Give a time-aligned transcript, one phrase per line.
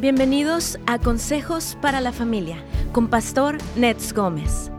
[0.00, 4.70] Bienvenidos a Consejos para la Familia con Pastor Nets Gómez.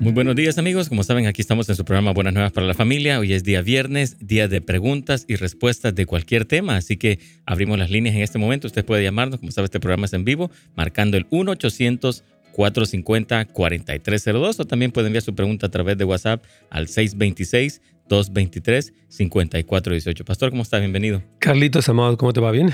[0.00, 2.74] Muy buenos días amigos, como saben aquí estamos en su programa Buenas Nuevas para la
[2.74, 3.18] Familia.
[3.18, 7.76] Hoy es día viernes, día de preguntas y respuestas de cualquier tema, así que abrimos
[7.76, 8.68] las líneas en este momento.
[8.68, 12.22] Usted puede llamarnos, como sabe este programa es en vivo, marcando el 1 800
[12.52, 17.80] 450 4302 o también puede enviar su pregunta a través de WhatsApp al 626
[18.10, 20.24] 223-5418.
[20.24, 20.78] Pastor, ¿cómo está?
[20.78, 21.22] Bienvenido.
[21.38, 22.50] Carlitos, amado, ¿cómo te va?
[22.50, 22.72] ¿Bien?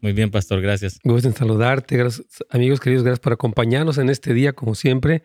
[0.00, 0.98] Muy bien, Pastor, gracias.
[1.04, 2.04] Gusto en saludarte.
[2.50, 5.22] amigos queridos, gracias por acompañarnos en este día, como siempre.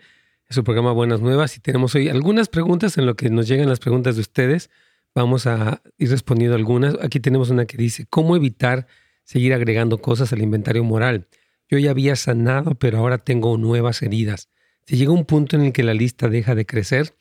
[0.48, 3.68] Es su programa Buenas Nuevas y tenemos hoy algunas preguntas en lo que nos llegan
[3.68, 4.70] las preguntas de ustedes.
[5.16, 6.96] Vamos a ir respondiendo algunas.
[7.02, 8.88] Aquí tenemos una que dice, ¿cómo evitar
[9.24, 11.28] seguir agregando cosas al inventario moral?
[11.70, 14.50] Yo ya había sanado, pero ahora tengo nuevas heridas.
[14.86, 17.14] Si llega un punto en el que la lista deja de crecer,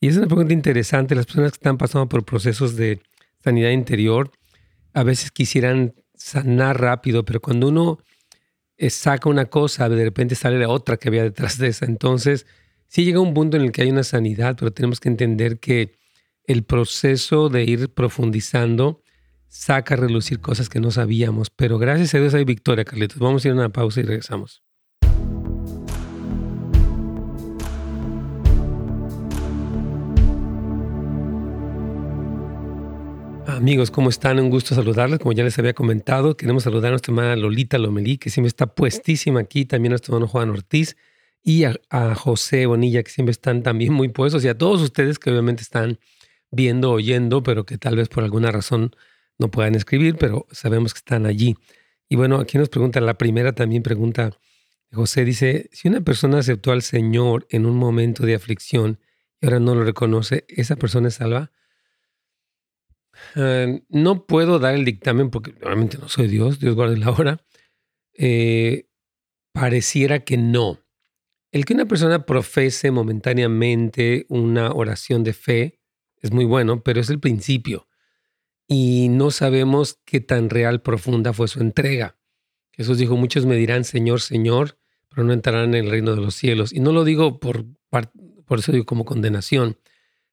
[0.00, 1.14] y es una pregunta interesante.
[1.14, 3.00] Las personas que están pasando por procesos de
[3.44, 4.30] sanidad interior
[4.92, 7.98] a veces quisieran sanar rápido, pero cuando uno
[8.76, 11.84] eh, saca una cosa, de repente sale la otra que había detrás de esa.
[11.84, 12.46] Entonces,
[12.88, 15.98] sí llega un punto en el que hay una sanidad, pero tenemos que entender que
[16.44, 19.02] el proceso de ir profundizando
[19.48, 21.50] saca a relucir cosas que no sabíamos.
[21.50, 23.18] Pero gracias a Dios hay victoria, Carlitos.
[23.18, 24.62] Vamos a ir a una pausa y regresamos.
[33.56, 34.38] Amigos, ¿cómo están?
[34.38, 35.18] Un gusto saludarles.
[35.18, 38.74] Como ya les había comentado, queremos saludar a nuestra hermana Lolita Lomelí, que siempre está
[38.74, 40.96] puestísima aquí, también a nuestro hermano Juan Ortiz
[41.42, 41.74] y a,
[42.14, 45.98] José Bonilla, que siempre están también muy puestos, y a todos ustedes que obviamente están
[46.52, 48.94] viendo, oyendo, pero que tal vez por alguna razón
[49.36, 51.56] no puedan escribir, pero sabemos que están allí.
[52.08, 54.30] Y bueno, aquí nos pregunta, la primera también pregunta,
[54.92, 59.00] José dice, si una persona aceptó al Señor en un momento de aflicción
[59.40, 61.50] y ahora no lo reconoce, ¿esa persona es salva?
[63.36, 67.44] Eh, no puedo dar el dictamen porque realmente no soy Dios, Dios guarde la hora.
[68.14, 68.88] Eh,
[69.52, 70.80] pareciera que no.
[71.52, 75.80] El que una persona profese momentáneamente una oración de fe
[76.18, 77.88] es muy bueno, pero es el principio.
[78.68, 82.18] Y no sabemos qué tan real, profunda fue su entrega.
[82.72, 84.78] Jesús dijo, muchos me dirán, Señor, Señor,
[85.08, 86.72] pero no entrarán en el reino de los cielos.
[86.72, 89.76] Y no lo digo por, por eso digo como condenación,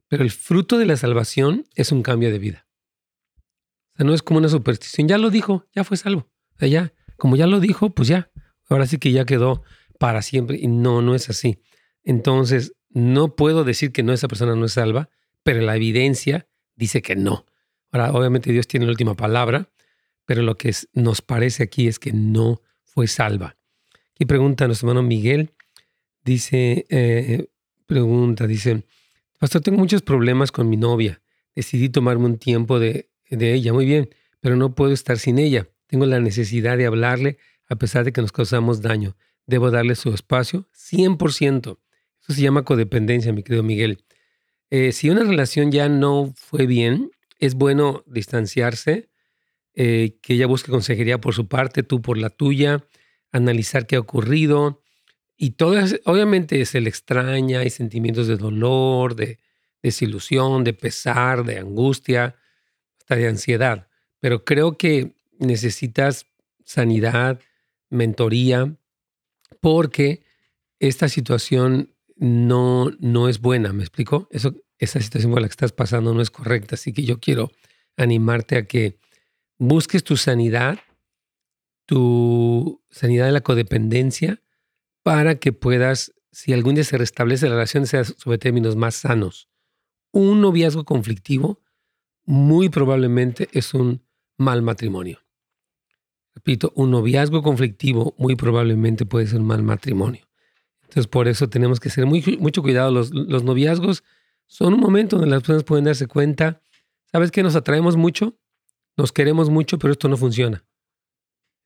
[0.07, 2.66] pero el fruto de la salvación es un cambio de vida
[3.97, 5.07] sea, no es como una superstición.
[5.07, 6.29] Ya lo dijo, ya fue salvo.
[6.59, 8.31] Ya, como ya lo dijo, pues ya.
[8.69, 9.63] Ahora sí que ya quedó
[9.99, 10.57] para siempre.
[10.59, 11.59] Y no, no es así.
[12.03, 15.09] Entonces, no puedo decir que no, esa persona no es salva,
[15.43, 17.45] pero la evidencia dice que no.
[17.91, 19.69] Ahora, obviamente Dios tiene la última palabra,
[20.25, 23.57] pero lo que nos parece aquí es que no fue salva.
[24.19, 25.53] Y pregunta nuestro hermano Miguel,
[26.23, 27.47] dice, eh,
[27.85, 28.83] pregunta, dice,
[29.39, 31.21] Pastor, tengo muchos problemas con mi novia.
[31.55, 35.67] Decidí tomarme un tiempo de de ella, muy bien, pero no puedo estar sin ella.
[35.87, 39.15] Tengo la necesidad de hablarle a pesar de que nos causamos daño.
[39.45, 41.79] Debo darle su espacio 100%.
[42.21, 44.03] Eso se llama codependencia, mi querido Miguel.
[44.69, 49.09] Eh, si una relación ya no fue bien, es bueno distanciarse,
[49.73, 52.85] eh, que ella busque consejería por su parte, tú por la tuya,
[53.31, 54.81] analizar qué ha ocurrido.
[55.37, 59.39] Y todo, obviamente se le extraña, hay sentimientos de dolor, de
[59.81, 62.35] desilusión, de pesar, de angustia
[63.15, 63.87] de ansiedad,
[64.19, 66.27] pero creo que necesitas
[66.65, 67.39] sanidad,
[67.89, 68.75] mentoría,
[69.61, 70.23] porque
[70.79, 74.27] esta situación no, no es buena, ¿me explico?
[74.31, 77.51] Eso, esa situación por la que estás pasando no es correcta, así que yo quiero
[77.95, 78.99] animarte a que
[79.57, 80.79] busques tu sanidad,
[81.85, 84.41] tu sanidad de la codependencia,
[85.03, 89.49] para que puedas, si algún día se restablece la relación, sea sobre términos más sanos.
[90.11, 91.61] Un noviazgo conflictivo
[92.27, 94.03] muy probablemente es un
[94.37, 95.19] mal matrimonio.
[96.35, 100.27] Repito, un noviazgo conflictivo muy probablemente puede ser un mal matrimonio.
[100.83, 102.91] Entonces, por eso tenemos que ser muy, mucho cuidado.
[102.91, 104.03] Los, los noviazgos
[104.45, 106.61] son un momento donde las personas pueden darse cuenta,
[107.11, 108.37] ¿sabes que nos atraemos mucho?
[108.97, 110.65] Nos queremos mucho, pero esto no funciona.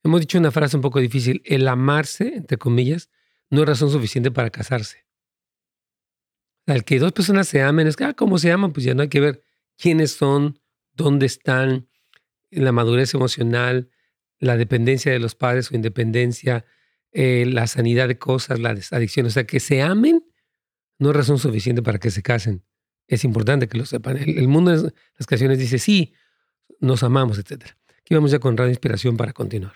[0.04, 3.10] Hemos dicho una frase un poco difícil, el amarse, entre comillas,
[3.50, 5.06] no es razón suficiente para casarse.
[6.66, 8.72] Al que dos personas se amen, es que, ah, ¿cómo se aman?
[8.72, 9.42] Pues ya no hay que ver
[9.78, 10.60] quiénes son,
[10.92, 11.88] dónde están,
[12.50, 13.90] la madurez emocional,
[14.38, 16.64] la dependencia de los padres o independencia,
[17.12, 19.32] eh, la sanidad de cosas, las adicciones.
[19.32, 20.24] O sea, que se amen
[20.98, 22.64] no es razón suficiente para que se casen.
[23.08, 24.16] Es importante que lo sepan.
[24.16, 26.14] El, mundo de las canciones dice, sí,
[26.80, 27.64] nos amamos, etc.
[27.98, 29.74] Aquí vamos ya con Radio Inspiración para continuar.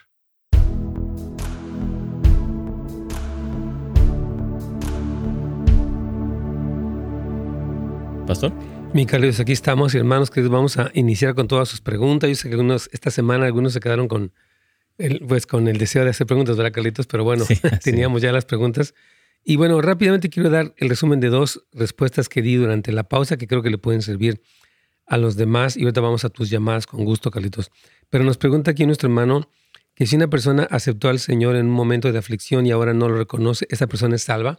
[8.26, 8.52] Pastor.
[8.93, 12.28] Mi Carlos, aquí estamos, hermanos, que vamos a iniciar con todas sus preguntas.
[12.28, 14.32] Yo sé que algunos, esta semana algunos se quedaron con
[14.99, 17.06] el, pues, con el deseo de hacer preguntas, ¿verdad, Carlitos?
[17.06, 17.44] Pero bueno,
[17.84, 18.94] teníamos ya las preguntas.
[19.44, 23.37] Y bueno, rápidamente quiero dar el resumen de dos respuestas que di durante la pausa
[23.37, 24.43] que creo que le pueden servir
[25.06, 25.76] a los demás.
[25.76, 27.70] Y ahorita vamos a tus llamadas con gusto, Carlitos.
[28.11, 29.49] Pero nos pregunta aquí nuestro hermano
[29.94, 33.08] que si una persona aceptó al Señor en un momento de aflicción y ahora no
[33.08, 34.58] lo reconoce, ¿esa persona es salva?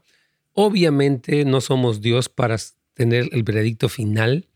[0.53, 2.57] Obviamente no somos Dios para
[2.97, 4.47] tener el veredicto final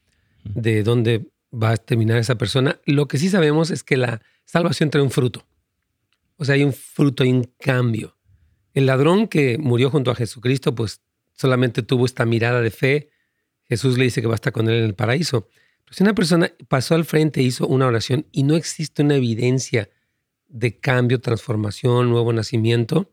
[0.43, 2.79] de dónde va a terminar esa persona.
[2.85, 5.45] Lo que sí sabemos es que la salvación trae un fruto.
[6.37, 8.17] O sea, hay un fruto, hay un cambio.
[8.73, 11.01] El ladrón que murió junto a Jesucristo, pues
[11.33, 13.09] solamente tuvo esta mirada de fe.
[13.69, 15.47] Jesús le dice que va a estar con él en el paraíso.
[15.85, 19.87] Pero si una persona pasó al frente, hizo una oración y no existe una evidencia
[20.47, 23.11] de cambio, transformación, nuevo nacimiento,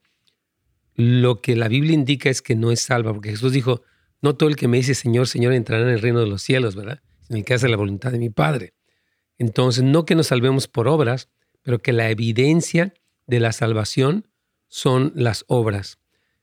[0.95, 3.83] lo que la Biblia indica es que no es salva, porque Jesús dijo,
[4.21, 6.75] no todo el que me dice Señor, Señor entrará en el reino de los cielos,
[6.75, 7.01] ¿verdad?
[7.27, 8.75] Sino el que hace la voluntad de mi Padre.
[9.39, 11.29] Entonces, no que nos salvemos por obras,
[11.63, 12.95] pero que la evidencia
[13.27, 14.29] de la salvación
[14.67, 15.99] son las obras.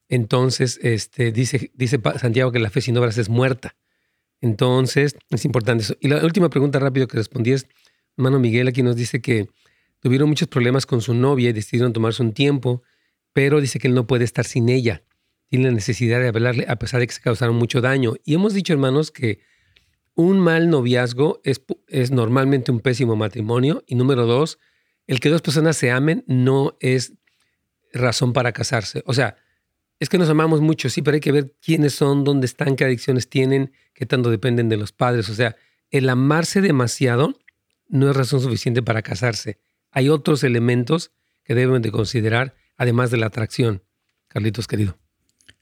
[0.07, 3.75] Entonces, este, dice, dice Santiago que la fe sin obras es muerta.
[4.39, 5.97] Entonces, es importante eso.
[5.99, 7.67] Y la última pregunta rápido que respondí es,
[8.17, 9.49] hermano Miguel aquí nos dice que
[9.99, 12.83] tuvieron muchos problemas con su novia y decidieron tomarse un tiempo,
[13.33, 15.03] pero dice que él no puede estar sin ella
[15.55, 18.15] tiene la necesidad de hablarle a pesar de que se causaron mucho daño.
[18.25, 19.39] Y hemos dicho, hermanos, que
[20.13, 23.81] un mal noviazgo es, es normalmente un pésimo matrimonio.
[23.87, 24.59] Y número dos,
[25.07, 27.13] el que dos personas se amen no es
[27.93, 29.01] razón para casarse.
[29.05, 29.37] O sea,
[29.97, 32.83] es que nos amamos mucho, sí, pero hay que ver quiénes son, dónde están, qué
[32.83, 35.29] adicciones tienen, qué tanto dependen de los padres.
[35.29, 35.55] O sea,
[35.89, 37.39] el amarse demasiado
[37.87, 39.59] no es razón suficiente para casarse.
[39.91, 41.13] Hay otros elementos
[41.45, 43.83] que deben de considerar, además de la atracción.
[44.27, 44.97] Carlitos, querido.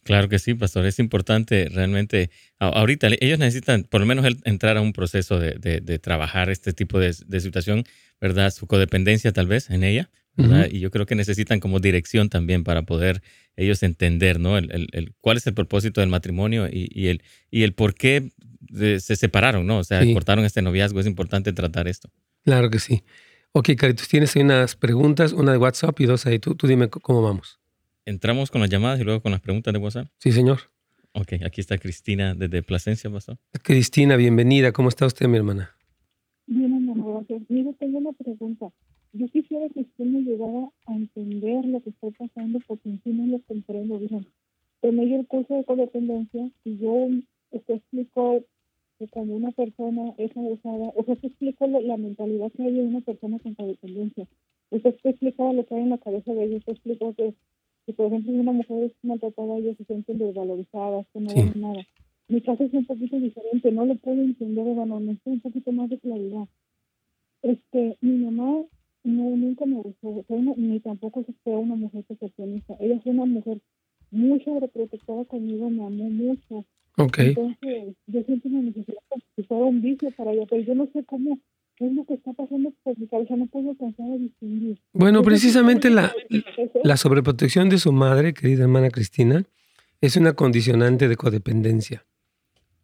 [0.04, 0.86] Claro que sí, pastor.
[0.86, 2.30] Es importante realmente.
[2.60, 7.00] Ahorita ellos necesitan por lo menos entrar a un proceso de, de, trabajar este tipo
[7.00, 7.86] de, de, situación,
[8.20, 8.54] ¿verdad?
[8.54, 10.68] Su codependencia tal vez en ella, ¿verdad?
[10.70, 13.22] Y yo creo que necesitan como dirección también para poder
[13.56, 14.58] ellos entender, ¿no?
[14.58, 18.32] El, el, cuál es el propósito del matrimonio y, y, el, y el por qué
[19.00, 19.80] se separaron, ¿no?
[19.80, 21.00] O sea, cortaron este noviazgo.
[21.00, 22.10] Es importante tratar esto.
[22.44, 23.04] Claro que sí.
[23.54, 26.40] Ok, Caritos, tienes ahí unas preguntas, una de WhatsApp y dos ahí.
[26.40, 27.63] Tú, tú dime cómo vamos
[28.06, 30.08] entramos con las llamadas y luego con las preguntas de WhatsApp.
[30.18, 30.60] Sí, señor.
[31.14, 33.38] Ok, aquí está Cristina desde Plasencia, pasó.
[33.62, 34.72] Cristina, bienvenida.
[34.72, 35.72] ¿Cómo está usted, mi hermana?
[36.48, 37.44] Bien, hermano, gracias.
[37.50, 38.70] Mire, tengo una pregunta.
[39.14, 43.12] Yo quisiera que usted me ayudara a entender lo que está pasando porque en sí
[43.12, 44.26] no lo comprendo bien.
[44.82, 47.10] Tomé el curso de codependencia y yo
[47.52, 48.44] usted explicó
[48.98, 52.82] que cuando una persona es abusada, o sea, usted explicó la, mentalidad que hay de
[52.82, 54.28] una persona con codependencia.
[54.72, 57.36] Usted explicaba lo que hay en la cabeza de ellos, usted explicó que
[57.86, 61.52] si por ejemplo una mujer es maltratada, ellos se sienten desvalorizadas, que no sí.
[61.56, 61.86] nada.
[62.28, 65.90] Mi caso es un poquito diferente, no lo puedo entender, hermano, necesito un poquito más
[65.90, 66.48] de claridad.
[67.42, 68.64] Este, mi mamá
[69.04, 70.24] no, nunca me gustó,
[70.58, 72.76] ni tampoco fue una mujer perfeccionista.
[72.80, 73.60] Ella fue una mujer
[74.12, 76.66] muy sobreprotectora conmigo, me amó mucho.
[76.98, 77.30] Okay.
[77.30, 79.00] Entonces, yo siento una necesidad
[79.36, 81.40] si fuera un vicio para ella, pero yo no sé cómo ¿Qué
[81.86, 83.36] es lo que está pasando por mi cabeza?
[83.36, 84.80] No puedo alcanzar a distinguir.
[84.94, 86.14] Bueno, precisamente la,
[86.84, 89.44] la sobreprotección de su madre, querida hermana Cristina,
[90.02, 92.06] es una condicionante de codependencia.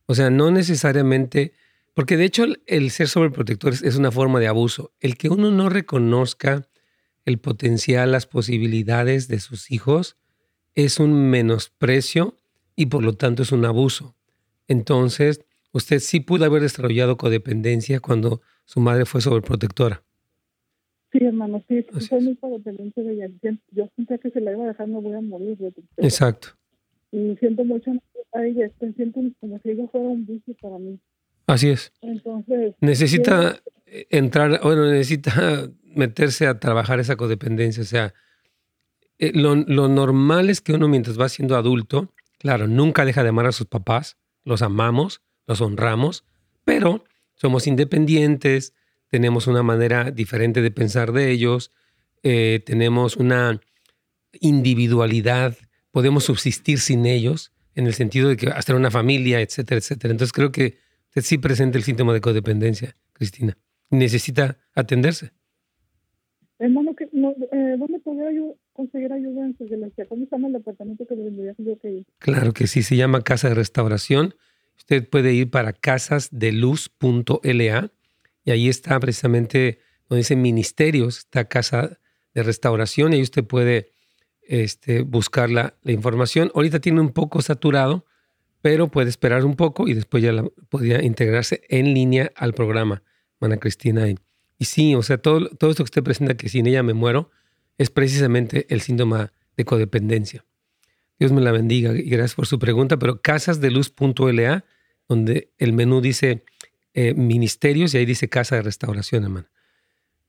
[0.06, 1.54] O sea, no necesariamente,
[1.94, 4.94] porque de hecho el ser sobreprotector es una forma de abuso.
[5.00, 6.68] El que uno no reconozca
[7.26, 10.18] el potencial, las posibilidades de sus hijos,
[10.76, 12.38] es un menosprecio
[12.76, 14.16] y por lo tanto es un abuso.
[14.68, 20.04] Entonces, usted sí pudo haber desarrollado codependencia cuando su madre fue sobreprotectora.
[21.12, 23.28] Sí, hermano, sí, fue muy codependiente de ella.
[23.72, 25.58] Yo sentía que se la iba a dejar, no voy a morir.
[25.98, 26.50] Exacto.
[27.12, 27.90] Y siento mucho
[28.32, 31.00] a ella, siento como si ella fuera un vicio para mí.
[31.48, 31.92] Así es.
[32.02, 32.76] Entonces.
[32.80, 33.60] Necesita
[34.12, 37.82] entrar, bueno, necesita meterse a trabajar esa codependencia.
[37.82, 38.14] O sea,
[39.18, 43.30] eh, lo, lo, normal es que uno mientras va siendo adulto, claro, nunca deja de
[43.30, 46.24] amar a sus papás, los amamos, los honramos,
[46.66, 47.04] pero
[47.40, 48.74] somos independientes,
[49.08, 51.72] tenemos una manera diferente de pensar de ellos,
[52.22, 53.62] eh, tenemos una
[54.42, 55.56] individualidad,
[55.92, 60.12] podemos subsistir sin ellos, en el sentido de que hacer una familia, etcétera, etcétera.
[60.12, 60.76] Entonces creo que
[61.16, 63.58] sí presenta el síntoma de codependencia, Cristina.
[63.90, 65.32] Necesita atenderse.
[66.60, 69.66] Hermano, eh, ¿dónde podría yo conseguir ayuda en su
[70.10, 72.06] ¿Cómo se llama el departamento que vendría que ir?
[72.18, 74.36] Claro que sí, se llama Casa de Restauración
[74.90, 77.92] usted puede ir para casasdeluz.la
[78.44, 82.00] y ahí está precisamente donde dice ministerios, está casa
[82.34, 83.92] de restauración y ahí usted puede
[84.42, 86.52] este, buscar la, información.
[86.56, 88.08] Ahorita tiene un poco saturado,
[88.64, 90.34] pero puede esperar un poco y después ya
[90.70, 93.04] podría integrarse en línea al programa,
[93.40, 94.10] Mana Cristina.
[94.10, 94.18] Y,
[94.58, 97.30] y sí, o sea, todo, todo esto que usted presenta que sin ella me muero
[97.78, 100.44] es precisamente el síntoma de codependencia.
[101.20, 104.66] Dios me la bendiga y gracias por su pregunta, pero casasdeluz.la,
[105.10, 106.44] donde el menú dice
[106.94, 109.48] eh, ministerios y ahí dice casa de restauración, hermano.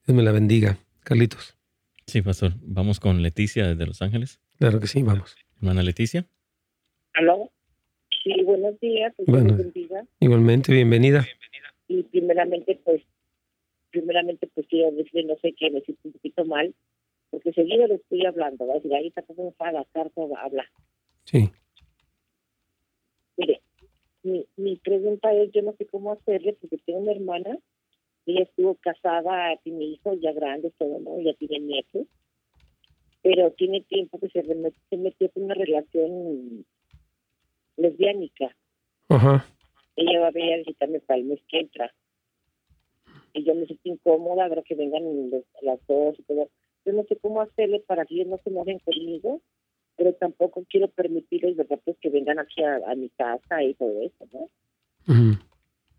[0.06, 0.78] Dios me la bendiga.
[1.04, 1.56] Carlitos.
[2.06, 2.54] Sí, pastor.
[2.62, 4.40] Vamos con Leticia desde Los Ángeles.
[4.58, 5.36] Claro que sí, vamos.
[5.58, 6.26] Hermana Leticia.
[7.12, 7.52] ¿Aló?
[8.24, 9.12] Sí, buenos días.
[9.26, 9.56] Bueno.
[10.18, 11.26] Igualmente, bienvenida.
[11.86, 13.02] Y primeramente, pues,
[13.90, 16.74] primeramente, pues quiero decirle, no sé qué, me siento un poquito mal,
[17.30, 18.74] porque seguido le estoy hablando, ¿va?
[18.74, 20.64] a decir, ahí está como a gastar todo, habla.
[21.24, 21.50] Sí.
[24.22, 27.58] Mi, mi pregunta es, yo no sé cómo hacerle, porque tengo una hermana,
[28.26, 31.20] ella estuvo casada, tiene hijos ya grandes, todo, ¿no?
[31.20, 32.06] Ya tiene nietos,
[33.22, 36.64] pero tiene tiempo que se, se metió en una relación
[37.76, 38.54] lesbiánica.
[39.08, 39.46] Ajá.
[39.96, 41.92] Ella va a venir a visitarme para el mes que entra.
[43.32, 46.48] Y yo me siento incómoda, habrá que vengan los, las dos y todo.
[46.84, 49.40] Yo no sé cómo hacerle para que ellos no se mojen conmigo,
[49.96, 51.78] pero tampoco quiero permitirles, ¿verdad?
[51.84, 54.48] Pues que vengan aquí a, a mi casa y todo eso, ¿no?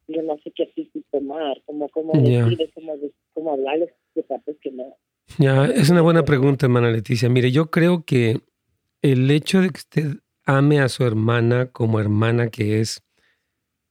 [0.07, 2.43] Yo no sé qué actitud tomar, cómo, cómo Ya.
[2.43, 2.93] decirles, cómo,
[3.33, 4.41] cómo hablarles, ¿verdad?
[4.43, 4.95] Pues que no.
[5.37, 7.29] Ya, es una buena pregunta, hermana Leticia.
[7.29, 8.41] Mire, yo creo que
[9.01, 10.07] el hecho de que usted
[10.45, 13.03] ame a su hermana como hermana que es,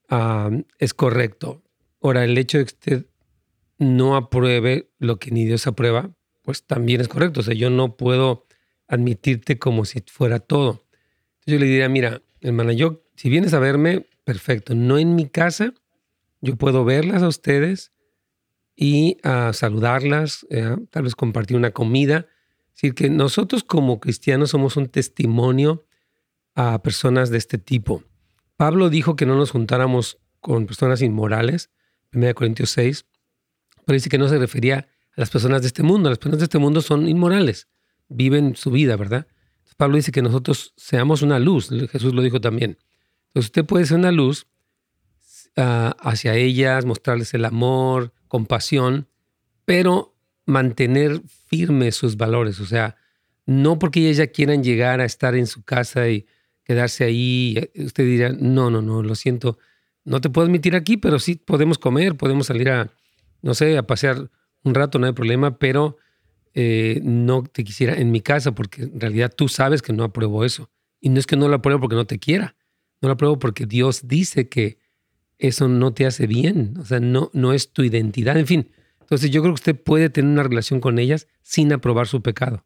[0.08, 1.62] ah, es correcto.
[2.02, 3.06] Ahora, el hecho de que usted
[3.78, 6.10] no apruebe lo que ni Dios aprueba,
[6.42, 7.40] pues también es correcto.
[7.40, 8.46] O sea, yo no puedo
[8.90, 10.84] admitirte como si fuera todo.
[11.46, 14.74] Yo le diría, mira, hermana, yo, si vienes a verme, perfecto.
[14.74, 15.72] No en mi casa,
[16.40, 17.92] yo puedo verlas a ustedes
[18.74, 22.26] y a saludarlas, eh, tal vez compartir una comida.
[22.68, 25.84] Es decir, que nosotros como cristianos somos un testimonio
[26.56, 28.02] a personas de este tipo.
[28.56, 31.70] Pablo dijo que no nos juntáramos con personas inmorales,
[32.12, 33.06] 1 Corintios 6,
[33.86, 36.08] pero dice que no se refería a las personas de este mundo.
[36.08, 37.68] Las personas de este mundo son inmorales,
[38.10, 39.26] viven su vida, ¿verdad?
[39.80, 42.76] Pablo dice que nosotros seamos una luz, Jesús lo dijo también.
[43.28, 44.46] Entonces usted puede ser una luz
[45.56, 49.08] ah, hacia ellas, mostrarles el amor, compasión,
[49.64, 50.14] pero
[50.44, 52.60] mantener firmes sus valores.
[52.60, 52.96] O sea,
[53.46, 56.26] no porque ellas quieran llegar a estar en su casa y
[56.64, 59.56] quedarse ahí, eh, usted dirá, no, no, no, lo siento,
[60.04, 62.92] no te puedo admitir aquí, pero sí podemos comer, podemos salir a,
[63.40, 64.30] no sé, a pasear
[64.62, 65.96] un rato, no hay problema, pero
[66.54, 70.44] eh, no te quisiera en mi casa porque en realidad tú sabes que no apruebo
[70.44, 70.70] eso.
[71.00, 72.56] Y no es que no lo apruebo porque no te quiera,
[73.00, 74.78] no lo apruebo porque Dios dice que
[75.38, 78.70] eso no te hace bien, o sea, no, no es tu identidad, en fin.
[79.00, 82.64] Entonces yo creo que usted puede tener una relación con ellas sin aprobar su pecado.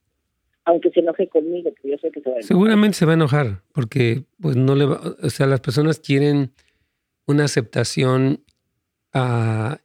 [0.65, 2.49] Aunque se enoje conmigo, que yo sé que se va a enojar.
[2.49, 6.53] Seguramente se va a enojar porque pues no le va, o sea, las personas quieren
[7.27, 8.45] una aceptación
[9.15, 9.79] ah,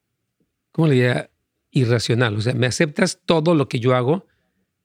[0.71, 1.28] ¿cómo le diría?
[1.71, 4.25] Irracional, o sea, me aceptas todo lo que yo hago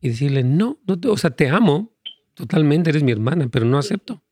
[0.01, 1.95] y decirle, "No, no te- o sea, te amo
[2.35, 4.23] totalmente, eres mi hermana, pero no acepto."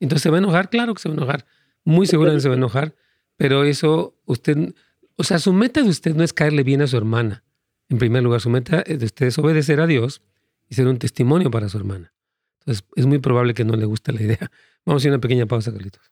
[0.00, 1.46] Entonces se va a enojar, claro que se va a enojar.
[1.84, 2.94] Muy seguramente se va a enojar,
[3.36, 4.74] pero eso usted,
[5.16, 7.44] o sea, su meta de usted no es caerle bien a su hermana.
[7.88, 10.22] En primer lugar, su meta de usted es obedecer a Dios
[10.68, 12.12] y ser un testimonio para su hermana.
[12.60, 14.50] Entonces, es muy probable que no le guste la idea.
[14.86, 16.10] Vamos a ir a una pequeña pausa, Carlitos.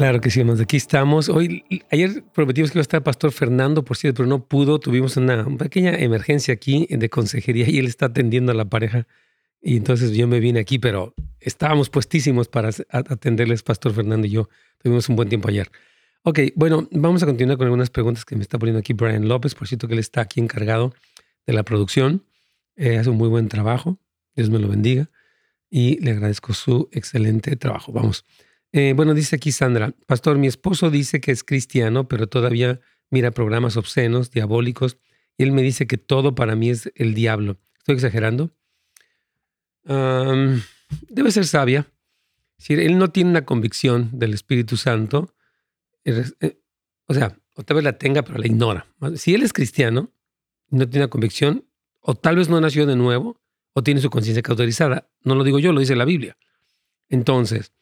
[0.00, 0.62] Claro que sí, hermanos.
[0.62, 1.28] Aquí estamos.
[1.28, 4.80] Hoy, ayer prometimos que iba a estar Pastor Fernando, por cierto, pero no pudo.
[4.80, 9.06] Tuvimos una pequeña emergencia aquí de consejería y él está atendiendo a la pareja.
[9.60, 14.48] Y entonces yo me vine aquí, pero estábamos puestísimos para atenderles, Pastor Fernando y yo.
[14.78, 15.70] Tuvimos un buen tiempo ayer.
[16.22, 19.54] Ok, bueno, vamos a continuar con algunas preguntas que me está poniendo aquí Brian López.
[19.54, 20.94] Por cierto, que él está aquí encargado
[21.46, 22.24] de la producción.
[22.74, 23.98] Eh, hace un muy buen trabajo.
[24.34, 25.10] Dios me lo bendiga.
[25.68, 27.92] Y le agradezco su excelente trabajo.
[27.92, 28.24] Vamos.
[28.72, 33.32] Eh, bueno, dice aquí Sandra, Pastor, mi esposo dice que es cristiano, pero todavía mira
[33.32, 34.98] programas obscenos, diabólicos,
[35.36, 37.58] y él me dice que todo para mí es el diablo.
[37.78, 38.50] ¿Estoy exagerando?
[39.84, 40.60] Um,
[41.08, 41.90] debe ser sabia.
[42.58, 45.34] Si él no tiene una convicción del Espíritu Santo,
[46.04, 46.60] eh,
[47.06, 48.86] o sea, o tal vez la tenga, pero la ignora.
[49.16, 50.12] Si él es cristiano,
[50.68, 51.64] no tiene una convicción,
[52.00, 53.40] o tal vez no nació de nuevo,
[53.72, 55.10] o tiene su conciencia cauterizada.
[55.22, 56.36] No lo digo yo, lo dice la Biblia.
[57.08, 57.72] Entonces,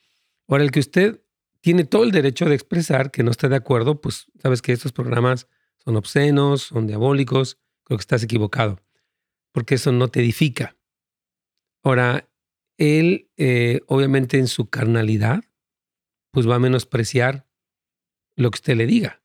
[0.48, 1.22] Ahora, el que usted
[1.60, 4.92] tiene todo el derecho de expresar que no está de acuerdo, pues sabes que estos
[4.92, 5.46] programas
[5.84, 8.80] son obscenos, son diabólicos, creo que estás equivocado,
[9.52, 10.76] porque eso no te edifica.
[11.82, 12.28] Ahora,
[12.78, 15.44] él, eh, obviamente en su carnalidad,
[16.30, 17.46] pues va a menospreciar
[18.36, 19.22] lo que usted le diga.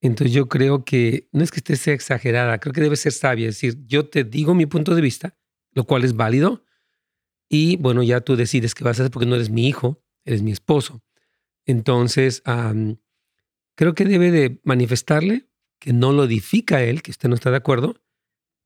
[0.00, 3.48] Entonces yo creo que no es que esté sea exagerada, creo que debe ser sabia.
[3.48, 5.36] Es decir, yo te digo mi punto de vista,
[5.72, 6.64] lo cual es válido,
[7.48, 10.42] y bueno, ya tú decides qué vas a hacer porque no eres mi hijo, eres
[10.42, 11.02] mi esposo.
[11.64, 12.42] Entonces,
[13.74, 17.56] creo que debe de manifestarle que no lo edifica él, que usted no está de
[17.56, 18.02] acuerdo,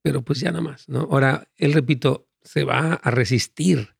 [0.02, 1.00] pero pues ya nada más, ¿no?
[1.02, 3.96] Ahora, él, repito, se va a resistir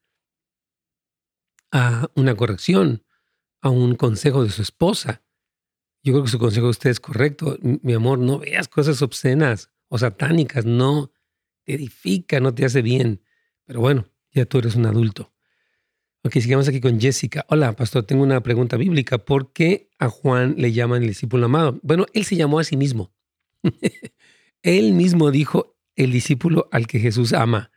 [1.71, 3.05] a una corrección,
[3.61, 5.23] a un consejo de su esposa.
[6.03, 7.59] Yo creo que su consejo de usted es correcto.
[7.61, 11.13] Mi amor, no veas cosas obscenas o satánicas, no
[11.65, 13.23] te edifica, no te hace bien.
[13.65, 15.33] Pero bueno, ya tú eres un adulto.
[16.23, 17.47] Ok, sigamos aquí con Jessica.
[17.49, 19.17] Hola, pastor, tengo una pregunta bíblica.
[19.17, 21.81] ¿Por qué a Juan le llaman el discípulo amado?
[21.83, 23.11] Bueno, él se llamó a sí mismo.
[24.63, 27.71] él mismo dijo el discípulo al que Jesús ama.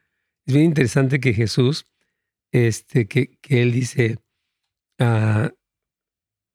[0.46, 1.86] Es bien interesante que Jesús,
[2.52, 4.20] este, que, que él dice,
[5.00, 5.48] uh,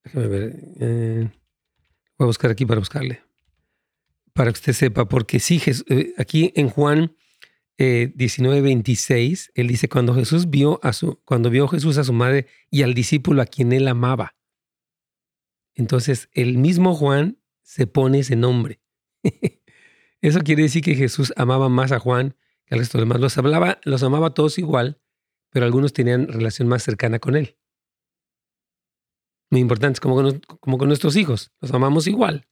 [0.05, 1.31] déjame ver, eh,
[2.19, 3.23] voy a buscar aquí para buscarle,
[4.35, 7.17] para que usted sepa, porque sí, eh, aquí en Juan
[7.79, 12.49] eh, 19:26, él dice, cuando Jesús vio a su, cuando vio Jesús a su madre
[12.71, 14.35] y al discípulo a quien él amaba.
[15.77, 18.81] Entonces, el mismo Juan se pone ese nombre.
[20.21, 22.35] Eso quiere decir que Jesús amaba más a Juan
[22.67, 23.21] que al resto de los demás.
[23.21, 25.01] Los, hablaba, los amaba todos igual,
[25.51, 27.57] pero algunos tenían relación más cercana con él.
[29.51, 30.17] Muy importante, como
[30.61, 31.53] como con nuestros hijos.
[31.61, 32.49] Los amamos igual,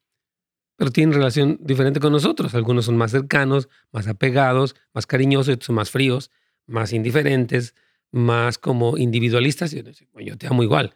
[0.77, 2.55] pero tienen relación diferente con nosotros.
[2.55, 6.31] Algunos son más cercanos, más apegados, más cariñosos, otros son más fríos,
[6.67, 7.75] más indiferentes,
[8.13, 9.73] más como individualistas.
[9.73, 10.95] Yo te amo igual,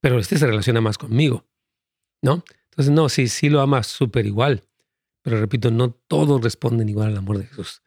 [0.00, 1.44] pero este se relaciona más conmigo,
[2.20, 2.44] ¿no?
[2.70, 4.64] Entonces, no, sí, sí lo ama súper igual,
[5.22, 7.82] pero repito, no todos responden igual al amor de Jesús.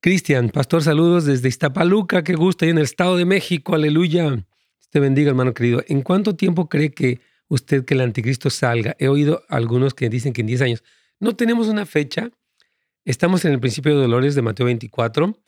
[0.00, 4.44] Cristian, pastor, saludos desde Iztapaluca, qué gusto, ahí en el Estado de México, aleluya.
[4.90, 5.82] Te bendiga, hermano querido.
[5.88, 7.20] ¿En cuánto tiempo cree que
[7.54, 8.96] usted que el anticristo salga.
[8.98, 10.84] He oído algunos que dicen que en 10 años.
[11.20, 12.30] No tenemos una fecha.
[13.04, 15.38] Estamos en el principio de dolores de Mateo 24.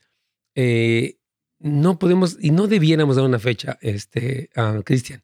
[0.55, 1.19] Eh,
[1.59, 4.51] no podemos y no debiéramos dar una fecha, este,
[4.85, 5.23] Cristian,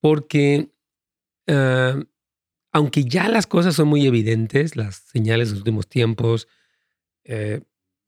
[0.00, 0.70] porque
[1.48, 2.00] ah,
[2.76, 6.46] aunque ya las cosas son muy evidentes, las señales de los últimos tiempos,
[7.24, 7.62] eh,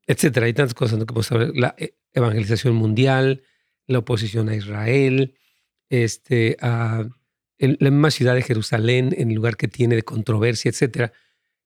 [0.07, 1.07] etcétera, hay tantas cosas ¿no?
[1.07, 3.43] que podemos saber, la eh, evangelización mundial,
[3.87, 5.35] la oposición a Israel,
[5.89, 7.09] este, uh,
[7.59, 11.13] en la misma ciudad de Jerusalén, en el lugar que tiene de controversia, etcétera.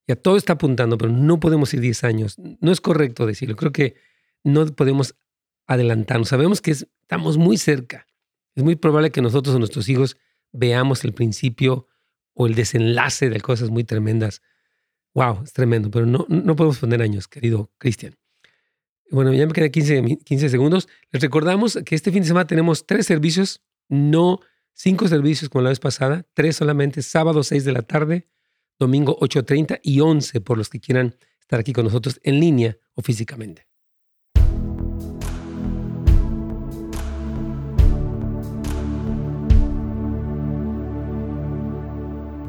[0.07, 2.37] Ya todo está apuntando, pero no podemos ir 10 años.
[2.39, 3.57] No es correcto decirlo.
[3.57, 3.95] Creo que
[4.43, 5.15] no podemos
[5.67, 6.29] adelantarnos.
[6.29, 8.07] Sabemos que estamos muy cerca.
[8.55, 10.17] Es muy probable que nosotros o nuestros hijos
[10.51, 11.87] veamos el principio
[12.35, 14.43] o el desenlace de cosas muy tremendas.
[15.15, 18.17] Wow, es tremendo, pero no, no podemos poner años, querido Cristian.
[19.11, 20.89] Bueno, ya me quedan 15, 15 segundos.
[21.11, 24.41] Les recordamos que este fin de semana tenemos tres servicios no
[24.75, 28.29] Cinco servicios como la vez pasada, tres solamente, sábado 6 de la tarde,
[28.79, 33.03] domingo 8.30 y 11 por los que quieran estar aquí con nosotros en línea o
[33.03, 33.67] físicamente.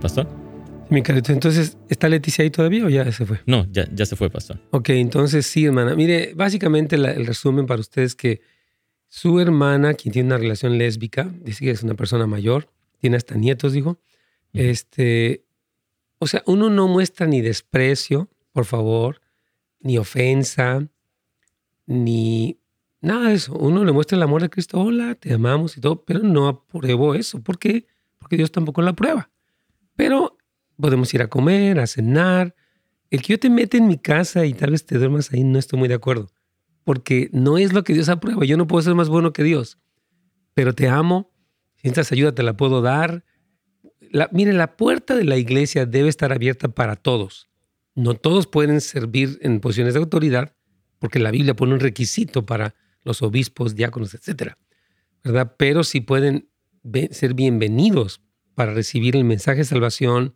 [0.01, 0.27] Pastor.
[0.89, 3.39] Mi carito, entonces, ¿está Leticia ahí todavía o ya se fue?
[3.45, 4.59] No, ya, ya se fue, pastor.
[4.71, 5.95] Ok, entonces sí, hermana.
[5.95, 8.41] Mire, básicamente el resumen para ustedes que
[9.13, 12.67] su hermana, quien tiene una relación lésbica, dice que es una persona mayor,
[12.99, 13.99] tiene hasta nietos, dijo.
[14.53, 15.45] Este,
[16.17, 19.21] o sea, uno no muestra ni desprecio, por favor,
[19.81, 20.87] ni ofensa,
[21.85, 22.57] ni
[23.01, 23.53] nada de eso.
[23.53, 27.13] Uno le muestra el amor de Cristo, hola, te amamos y todo, pero no apruebo
[27.13, 27.39] eso.
[27.39, 27.85] ¿Por qué?
[28.17, 29.29] Porque Dios tampoco lo aprueba.
[29.95, 30.37] Pero
[30.75, 32.55] podemos ir a comer, a cenar.
[33.11, 35.59] El que yo te mete en mi casa y tal vez te duermas ahí, no
[35.59, 36.31] estoy muy de acuerdo
[36.83, 38.45] porque no es lo que Dios aprueba.
[38.45, 39.77] Yo no puedo ser más bueno que Dios,
[40.53, 41.31] pero te amo.
[41.75, 43.23] Si necesitas ayuda, te la puedo dar.
[43.99, 47.49] La, la puerta de la iglesia debe estar abierta para todos.
[47.95, 50.55] No todos pueden servir en posiciones de autoridad,
[50.99, 54.57] porque la Biblia pone un requisito para los obispos, diáconos, etcétera,
[55.23, 55.55] ¿verdad?
[55.57, 56.49] Pero sí pueden
[57.11, 58.21] ser bienvenidos
[58.55, 60.35] para recibir el mensaje de salvación,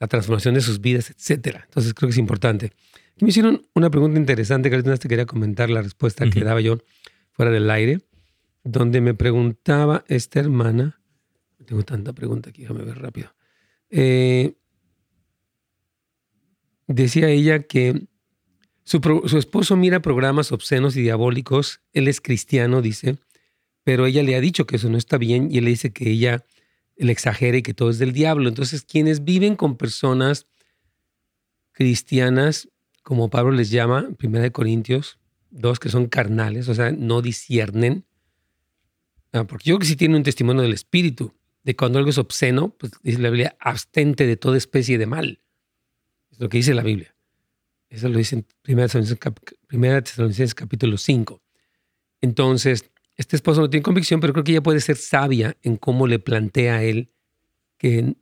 [0.00, 1.62] la transformación de sus vidas, etcétera.
[1.66, 2.72] Entonces creo que es importante
[3.20, 6.78] me hicieron una pregunta interesante que ahorita te quería comentar la respuesta que daba yo
[7.32, 8.00] fuera del aire,
[8.64, 11.00] donde me preguntaba esta hermana,
[11.64, 13.34] tengo tanta pregunta aquí, déjame ver rápido.
[13.90, 14.54] Eh,
[16.86, 18.06] decía ella que
[18.84, 23.18] su, su, esposo mira programas obscenos y diabólicos, él es cristiano, dice,
[23.84, 26.10] pero ella le ha dicho que eso no está bien y él le dice que
[26.10, 26.44] ella
[26.96, 28.48] le exagera y que todo es del diablo.
[28.48, 30.46] Entonces, quienes viven con personas
[31.72, 32.68] cristianas
[33.04, 38.06] como Pablo les llama, en 1 Corintios, dos que son carnales, o sea, no disciernen.
[39.32, 42.18] Ah, porque yo creo que sí tiene un testimonio del Espíritu, de cuando algo es
[42.18, 45.40] obsceno, pues dice la Biblia, abstente de toda especie de mal.
[46.32, 47.14] Es lo que dice la Biblia.
[47.90, 48.88] Eso lo dice en 1
[50.02, 51.42] Tesalonicenses, capítulo 5.
[52.22, 56.06] Entonces, este esposo no tiene convicción, pero creo que ella puede ser sabia en cómo
[56.06, 57.12] le plantea a él
[57.76, 58.16] que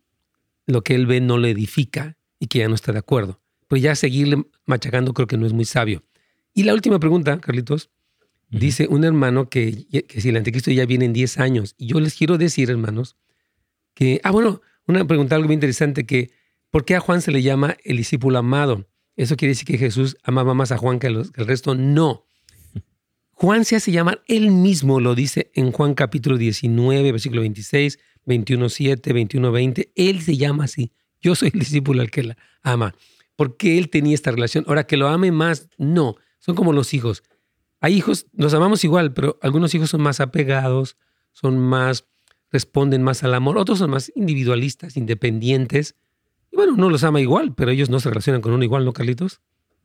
[0.67, 3.42] lo que él ve no le edifica y que ya no está de acuerdo.
[3.73, 6.05] Pero ya seguirle machacando creo que no es muy sabio.
[6.53, 7.89] Y la última pregunta, Carlitos,
[8.51, 11.75] dice un hermano que, que, si el anticristo ya viene en 10 años.
[11.79, 13.17] Y yo les quiero decir, hermanos,
[13.95, 16.33] que, ah, bueno, una pregunta algo muy interesante, que
[16.71, 18.91] ¿por qué a Juan se le llama el discípulo amado?
[19.17, 21.75] ¿Eso quiere decir que Jesús amaba más a Juan que, que el resto?
[21.75, 22.27] No.
[23.31, 28.69] Juan se hace llamar él mismo, lo dice en Juan capítulo 19, versículo 26, 21,
[28.69, 29.93] 7, 21, 20.
[29.97, 30.93] Él se llama así.
[31.23, 32.95] Yo soy el discípulo al que la ama.
[33.43, 34.63] Porque él tenía esta relación.
[34.69, 36.15] Ahora, que lo ame más, no.
[36.39, 37.25] Son como los hijos.
[37.81, 40.97] Hay hijos, nos amamos igual, pero algunos hijos son más apegados,
[41.33, 42.07] son más,
[42.53, 43.59] responden más al amor.
[43.59, 45.97] Otros son más individualistas, independientes.
[46.53, 48.93] Y bueno, uno los ama igual, pero ellos no se relacionan con uno igual, ¿no,
[48.93, 49.41] Carlitos?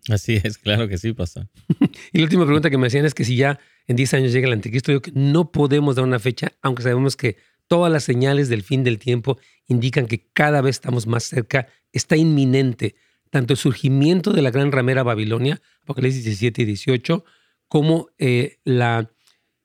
[0.07, 1.49] Así es, claro que sí pasa.
[2.13, 4.45] y la última pregunta que me hacían es que si ya en 10 años llega
[4.45, 8.49] el anticristo, yo que no podemos dar una fecha, aunque sabemos que todas las señales
[8.49, 12.93] del fin del tiempo indican que cada vez estamos más cerca, está inminente
[13.29, 17.25] tanto el surgimiento de la gran ramera Babilonia, Apocalipsis 17 y 18,
[17.67, 19.09] como eh, la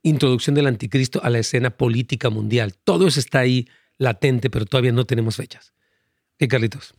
[0.03, 2.75] introducción del anticristo a la escena política mundial.
[2.85, 5.73] Todo eso está ahí latente, pero todavía no tenemos fechas.
[6.39, 6.95] ¿Qué, Carlitos?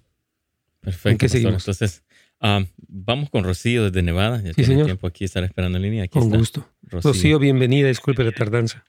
[0.79, 1.17] Perfecto.
[1.17, 1.63] qué seguimos?
[1.63, 2.03] Entonces,
[2.45, 4.41] Ah, vamos con Rocío desde Nevada.
[4.43, 4.83] Ya sí, señor.
[4.85, 6.07] tiempo aquí estar esperando en línea.
[6.09, 6.67] con gusto.
[6.81, 7.39] Rocío.
[7.39, 7.87] bienvenida.
[7.87, 8.83] Disculpe la tardanza.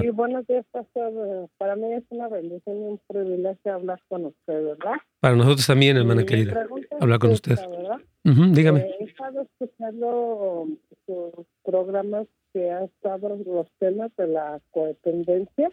[0.00, 1.48] Sí, buenos días, pastor.
[1.56, 4.94] Para mí es una bendición y un privilegio hablar con usted, ¿verdad?
[5.20, 6.66] Para nosotros también, hermana querida.
[7.00, 7.56] Hablar con usted.
[8.24, 8.80] dígame.
[8.80, 10.68] Eh, he estado escuchando
[11.06, 15.70] sus programas que ha estado los temas de la codependencia,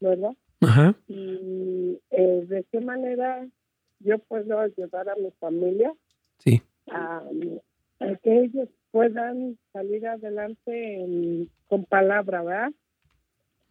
[0.00, 0.32] ¿verdad?
[0.60, 0.94] Ajá.
[1.08, 3.46] Y eh, de qué manera
[4.00, 5.92] yo puedo ayudar a mi familia
[6.38, 6.62] sí.
[6.90, 7.22] a,
[8.22, 12.72] que ellos puedan salir adelante con palabra, ¿verdad?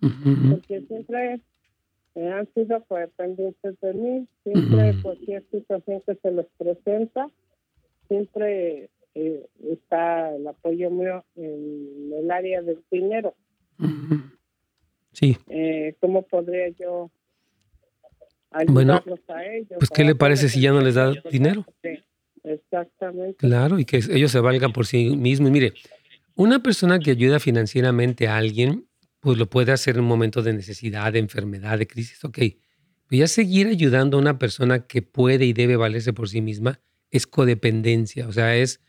[0.01, 1.41] Porque siempre
[2.15, 7.27] han sido dependientes de mí, siempre cualquier situación que se les presenta,
[8.07, 13.35] siempre eh, está el apoyo mío en el área del dinero.
[15.13, 15.37] Sí.
[15.47, 17.11] Eh, ¿Cómo podría yo
[18.67, 19.01] bueno,
[19.77, 21.65] Pues, ¿qué le parece si ya no les da dinero?
[22.43, 23.35] Exactamente.
[23.37, 25.51] Claro, y que ellos se valgan por sí mismos.
[25.51, 25.73] mire,
[26.35, 28.87] una persona que ayuda financieramente a alguien,
[29.21, 32.37] pues lo puede hacer en un momento de necesidad, de enfermedad, de crisis, ok.
[33.07, 36.81] Pero ya seguir ayudando a una persona que puede y debe valerse por sí misma
[37.11, 38.27] es codependencia.
[38.27, 38.81] O sea, es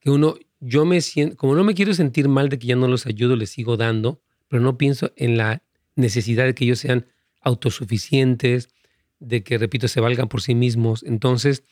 [0.00, 2.88] que uno, yo me siento, como no me quiero sentir mal de que ya no
[2.88, 5.62] los ayudo, les sigo dando, pero no pienso en la
[5.96, 7.06] necesidad de que ellos sean
[7.42, 8.70] autosuficientes,
[9.18, 11.02] de que, repito, se valgan por sí mismos.
[11.02, 11.62] Entonces,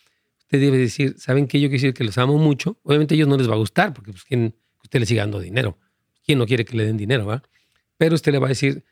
[0.41, 1.61] usted debe decir, ¿saben qué?
[1.61, 2.79] Yo quiero decir que los amo mucho.
[2.83, 5.41] Obviamente a ellos no les va a gustar porque pues, ¿quién, usted le siga dando
[5.41, 5.79] dinero.
[6.25, 7.25] ¿Quién no quiere que le den dinero?
[7.25, 7.43] ¿va?
[7.97, 8.85] Pero usted le va a decir,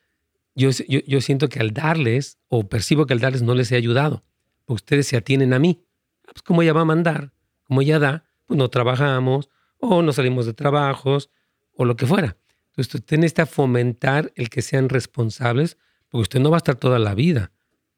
[0.54, 4.24] yo, yo, siento que al darles, o percibo que al darles no les he ayudado,
[4.64, 5.84] porque ustedes se atienen a mí.
[6.26, 7.32] Ah, pues como ella va a mandar,
[7.64, 11.30] como ella da, pues no trabajamos, o no salimos de trabajos,
[11.72, 12.36] o lo que fuera.
[12.70, 15.76] Entonces usted necesita fomentar el que sean responsables,
[16.08, 17.52] porque usted no va a estar toda la vida.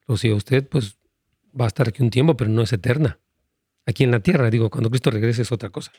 [0.07, 0.99] O sea, usted pues
[1.59, 3.19] va a estar aquí un tiempo, pero no es eterna.
[3.87, 5.93] Aquí en la tierra, digo, cuando Cristo regrese es otra cosa.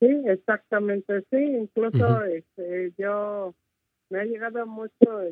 [0.00, 1.36] Sí, exactamente, sí.
[1.36, 3.54] Incluso este, yo
[4.12, 5.22] me ha llegado mucho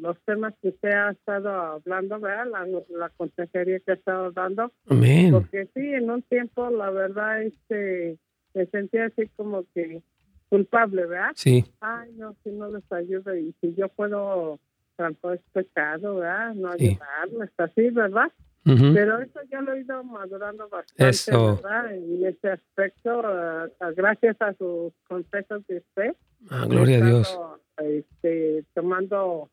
[0.00, 2.46] los temas que usted ha estado hablando, ¿verdad?
[2.88, 4.72] La, consejería que ha estado dando.
[4.88, 5.32] Amén.
[5.32, 8.16] Porque sí, en un tiempo, la verdad, este,
[8.54, 10.02] me sentía así como que
[10.48, 11.32] culpable, ¿verdad?
[11.34, 11.64] Sí.
[11.80, 14.60] Ay, no, si no les ayudo y si yo puedo
[14.94, 16.54] trampa es pecado, ¿verdad?
[16.54, 18.30] No ayudarlo, está así, ¿verdad?
[18.64, 21.92] Pero eso ya lo he ido madurando bastante, ¿verdad?
[21.92, 26.14] En ese aspecto, uh, gracias a sus consejos de usted.
[26.50, 27.38] Ah, gloria a Dios.
[27.78, 29.50] Este, tomando,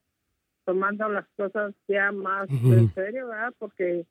[0.66, 3.54] tomando las cosas ya más en serio, ¿verdad?
[3.60, 4.06] Porque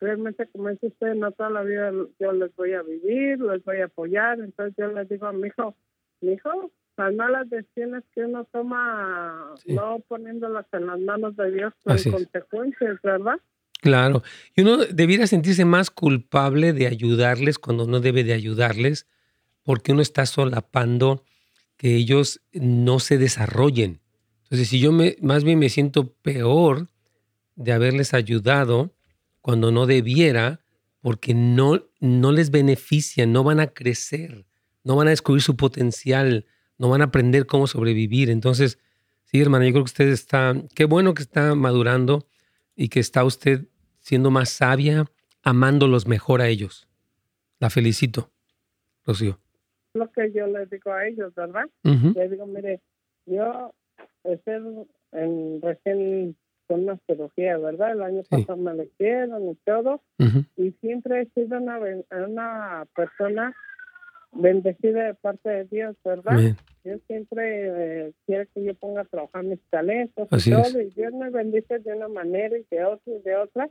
[0.00, 3.78] realmente, como dice usted, no toda la vida yo les voy a vivir, les voy
[3.78, 4.40] a apoyar.
[4.40, 5.76] Entonces yo les digo a mi hijo,
[6.20, 11.72] mi hijo, las malas decisiones que uno toma, no poniéndolas en las manos de Dios
[11.84, 13.36] con consecuencias, ¿verdad?
[13.80, 14.22] Claro.
[14.54, 19.06] Y uno debiera sentirse más culpable de ayudarles cuando no debe de ayudarles,
[19.62, 21.24] porque uno está solapando
[21.80, 24.02] que ellos no se desarrollen.
[24.42, 26.90] Entonces, si yo me, más bien me siento peor
[27.56, 28.94] de haberles ayudado
[29.40, 30.60] cuando no debiera,
[31.00, 34.44] porque no, no les beneficia, no van a crecer,
[34.84, 36.44] no van a descubrir su potencial,
[36.76, 38.28] no van a aprender cómo sobrevivir.
[38.28, 38.78] Entonces,
[39.24, 42.28] sí, hermana, yo creo que usted está, qué bueno que está madurando
[42.76, 43.68] y que está usted
[44.00, 45.10] siendo más sabia
[45.42, 46.88] amándolos mejor a ellos.
[47.58, 48.30] La felicito,
[49.06, 49.40] Rocío.
[49.94, 51.64] Lo que yo les digo a ellos, ¿verdad?
[51.82, 52.80] Les digo, mire,
[53.26, 53.72] yo
[54.24, 57.92] estoy en, recién con una cirugía, ¿verdad?
[57.92, 60.02] El año pasado me lo hicieron y todo.
[60.56, 61.78] Y siempre he sido una,
[62.26, 63.54] una persona
[64.32, 66.54] bendecida de parte de Dios, ¿verdad?
[66.84, 71.12] Dios siempre eh, quiere que yo ponga a trabajar mis talentos y todo, y Dios
[71.12, 73.68] me bendice de una manera y de otra y de otra,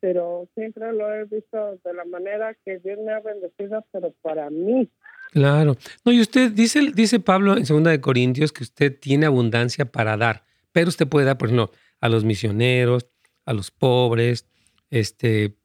[0.00, 4.50] pero siempre lo he visto de la manera que Dios me ha bendecido, pero para
[4.50, 4.88] mí.
[5.32, 5.78] Claro.
[6.04, 10.18] No, y usted dice, dice Pablo en segunda de Corintios que usted tiene abundancia para
[10.18, 13.06] dar, pero usted puede dar, por ejemplo, a los misioneros,
[13.46, 14.46] a los pobres,
[14.90, 15.56] este,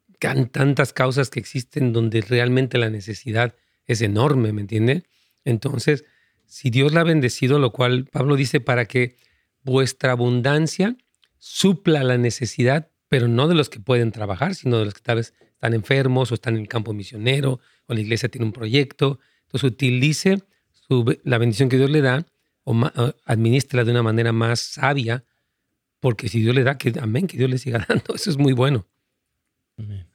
[0.52, 5.04] tantas causas que existen donde realmente la necesidad es enorme, ¿me entiende?
[5.44, 6.06] Entonces,
[6.46, 9.18] si Dios la ha bendecido, lo cual Pablo dice para que
[9.64, 10.96] vuestra abundancia
[11.40, 15.18] supla la necesidad, pero no de los que pueden trabajar, sino de los que tal
[15.18, 19.20] vez están enfermos o están en el campo misionero o la iglesia tiene un proyecto.
[19.48, 20.42] Entonces utilice
[21.24, 22.26] la bendición que Dios le da
[22.64, 22.76] o
[23.26, 25.24] administra de una manera más sabia,
[26.00, 28.54] porque si Dios le da, que amén, que Dios le siga dando, eso es muy
[28.54, 28.86] bueno.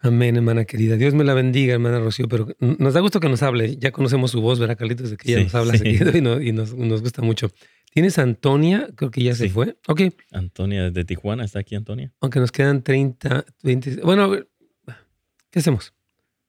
[0.01, 0.37] Amén.
[0.37, 0.97] hermana querida.
[0.97, 3.77] Dios me la bendiga, hermana Rocío, pero nos da gusto que nos hable.
[3.77, 5.11] Ya conocemos su voz, ¿verdad, Carlitos?
[5.11, 7.51] De que ella nos habla seguido y, nos, gusta mucho.
[7.93, 8.89] ¿Tienes Antonia?
[8.97, 9.77] Creo que ya se fue.
[9.87, 10.03] Ok.
[10.33, 12.13] Antonia desde Tijuana, ¿está aquí Antonia?
[12.21, 14.01] Aunque nos quedan 30, 20.
[14.03, 14.35] Bueno,
[15.51, 15.95] ¿qué hacemos?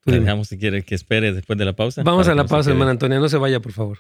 [0.06, 2.04] Le dejamos si quiere que espere después de la pausa.
[2.04, 3.20] Vamos a la pausa, hermana Antonia.
[3.20, 4.00] No se vaya, por favor.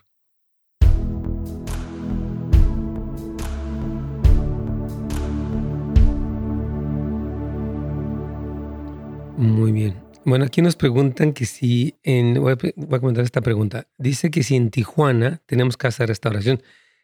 [9.37, 9.95] Muy bien.
[10.25, 12.35] Bueno, aquí nos preguntan que si en.
[12.35, 13.87] Voy a, comentar esta pregunta.
[13.97, 16.61] Dice que si en Tijuana tenemos casa de restauración.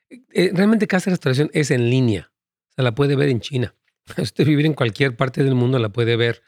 [0.10, 2.32] Eh, realmente casa de restauración es en línea.
[2.70, 3.76] O sea, la puede ver en China.
[4.18, 6.42] Usted vivir en cualquier parte del mundo la puede ver.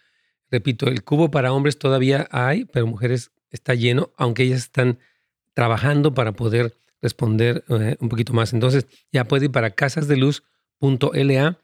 [0.52, 5.00] Repito, el cubo para hombres todavía hay, pero mujeres está lleno, aunque ellas están
[5.54, 8.54] trabajando para poder responder eh, un poquito más.
[8.54, 11.58] Entonces, ya puede ir para casasdeluz.la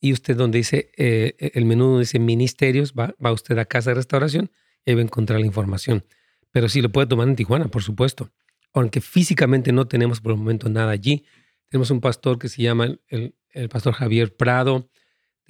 [0.00, 3.90] y usted donde dice eh, el menú donde dice ministerios, va, va, usted a casa
[3.90, 4.50] de restauración
[4.86, 6.04] y va a encontrar la información.
[6.50, 8.30] Pero sí lo puede tomar en Tijuana, por supuesto.
[8.72, 11.24] Aunque físicamente no tenemos por el momento nada allí.
[11.68, 14.88] Tenemos un pastor que se llama el, el pastor Javier Prado.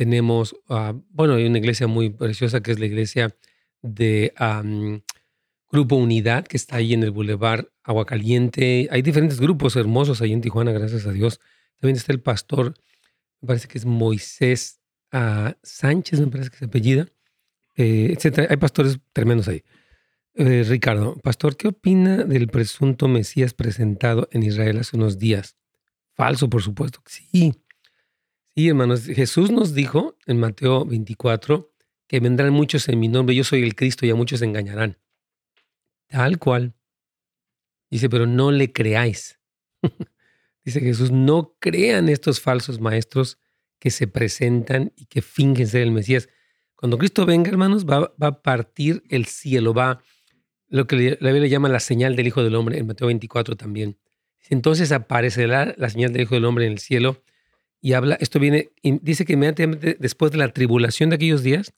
[0.01, 3.37] Tenemos, ah, bueno, hay una iglesia muy preciosa que es la iglesia
[3.83, 4.33] de
[5.71, 8.89] Grupo Unidad, que está ahí en el Boulevard Aguacaliente.
[8.91, 11.39] Hay diferentes grupos hermosos ahí en Tijuana, gracias a Dios.
[11.79, 12.75] También está el pastor
[13.41, 14.81] me parece que es Moisés
[15.13, 17.07] ah, Sánchez, me parece que es apellida,
[17.77, 18.47] eh, etc.
[18.51, 19.63] Hay pastores tremendos ahí.
[20.35, 25.57] Eh, Ricardo, pastor, ¿qué opina del presunto Mesías presentado en Israel hace unos días?
[26.15, 27.03] Falso, por supuesto.
[27.07, 27.53] Sí.
[28.57, 29.05] Sí, hermanos.
[29.05, 31.73] Jesús nos dijo en Mateo 24
[32.09, 33.35] que vendrán muchos en mi nombre.
[33.35, 34.99] Yo soy el Cristo y a muchos engañarán.
[36.09, 36.75] Tal cual.
[37.91, 39.39] Dice, pero no le creáis.
[40.65, 43.39] Dice Jesús, no crean estos falsos maestros
[43.79, 46.29] que se presentan y que fingen ser el Mesías.
[46.75, 50.03] Cuando Cristo venga, hermanos, va, a partir el cielo, va
[50.69, 53.99] lo que la Biblia llama la señal del Hijo del Hombre, en Mateo 24 también.
[54.49, 57.23] Entonces aparecerá la señal del Hijo del Hombre en el cielo
[57.81, 61.73] y habla, esto viene, dice que inmediatamente después de la tribulación de aquellos días,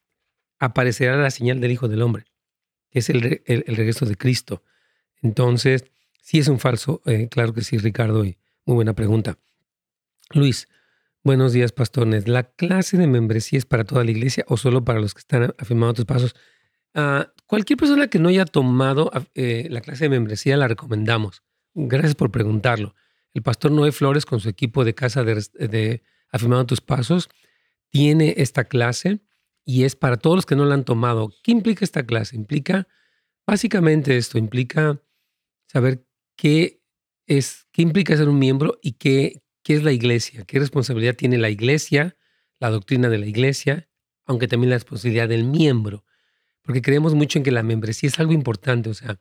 [0.58, 2.24] aparecerá la señal del Hijo del Hombre,
[2.90, 4.62] que es el, regreso de Cristo.
[5.22, 5.84] Entonces,
[6.20, 9.38] sí es un falso, eh, claro que sí, Ricardo, y, muy buena pregunta.
[10.30, 10.68] Luis,
[11.24, 12.28] buenos días, pastores.
[12.28, 15.54] ¿La clase de membresía es para toda la iglesia o solo para los que están
[15.58, 16.34] afirmando tus pasos?
[16.94, 21.42] Ah, cualquier persona que no haya tomado eh, la clase de membresía la recomendamos.
[21.74, 22.94] Gracias por preguntarlo.
[23.34, 27.28] El pastor Noé Flores con su equipo de casa de, de Afirmando tus Pasos
[27.88, 29.20] tiene esta clase
[29.64, 31.32] y es para todos los que no la han tomado.
[31.42, 32.36] ¿Qué implica esta clase?
[32.36, 32.88] Implica
[33.46, 35.00] básicamente esto, implica
[35.66, 36.04] saber
[36.36, 36.82] qué
[37.26, 41.38] es qué implica ser un miembro y qué, qué es la iglesia, qué responsabilidad tiene
[41.38, 42.16] la iglesia,
[42.58, 43.88] la doctrina de la iglesia,
[44.24, 46.04] aunque también la responsabilidad del miembro,
[46.62, 49.20] porque creemos mucho en que la membresía es algo importante, o sea,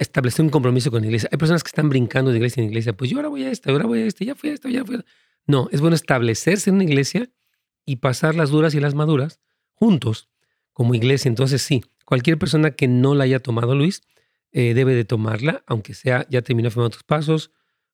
[0.00, 1.28] establecer un compromiso con la iglesia.
[1.30, 3.70] Hay personas que están brincando de iglesia en iglesia, pues yo ahora voy a esta,
[3.70, 5.04] ahora voy a esta, ya fui a esta, ya fui a
[5.46, 7.30] No, es bueno establecerse en una iglesia
[7.84, 9.40] y pasar las duras y las maduras
[9.74, 10.28] juntos
[10.72, 11.28] como iglesia.
[11.28, 14.02] Entonces sí, cualquier persona que no la haya tomado, Luis,
[14.52, 17.52] eh, debe de tomarla, aunque sea ya terminó firmando tus pasos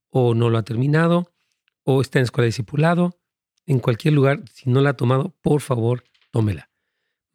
[0.08, 1.34] o no lo ha terminado
[1.82, 3.18] o está en escuela de discipulado.
[3.66, 6.70] En cualquier lugar, si no la ha tomado, por favor, tómela.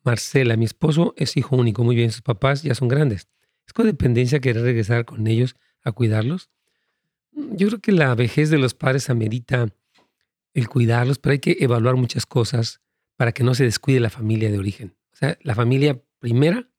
[0.04, 3.28] Marcela, mi esposo es hijo único, muy bien, sus papás ya son grandes.
[3.72, 6.50] ¿Es codependencia querer regresar con ellos a cuidarlos?
[7.32, 9.70] Mm, yo creo que la vejez de los padres amerita
[10.54, 12.82] el cuidarlos, pero hay que evaluar muchas cosas
[13.16, 14.98] para que no se descuide la familia de origen.
[15.14, 16.70] O sea, la familia primera,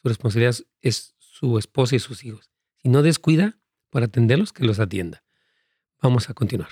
[0.00, 2.48] su responsabilidad es su esposa y sus hijos.
[2.80, 3.58] Si no descuida
[3.90, 5.24] para atenderlos, que los atienda.
[6.00, 6.68] Vamos a continuar.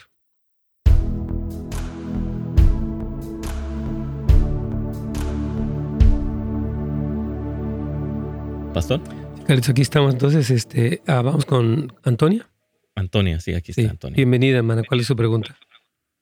[8.73, 9.01] Pastor.
[9.47, 10.13] Carlitos, aquí estamos.
[10.15, 12.49] Entonces, este, ah, vamos con Antonia.
[12.95, 13.89] Antonia, sí, aquí está Sí.
[13.89, 14.17] Antonia.
[14.17, 14.83] Bienvenida, hermana.
[14.87, 15.57] ¿Cuál es su pregunta?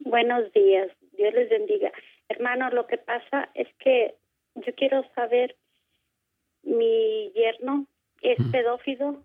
[0.00, 1.92] Buenos días, Dios les bendiga.
[2.28, 4.14] Hermano, lo que pasa es que
[4.54, 5.56] yo quiero saber,
[6.62, 7.86] mi yerno
[8.22, 8.50] es Ujú.
[8.50, 9.22] pedófilo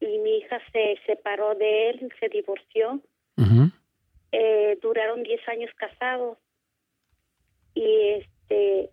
[0.00, 3.00] y mi hija se separó de él, se divorció.
[4.32, 6.36] Eh, duraron 10 años casados
[7.74, 8.90] y este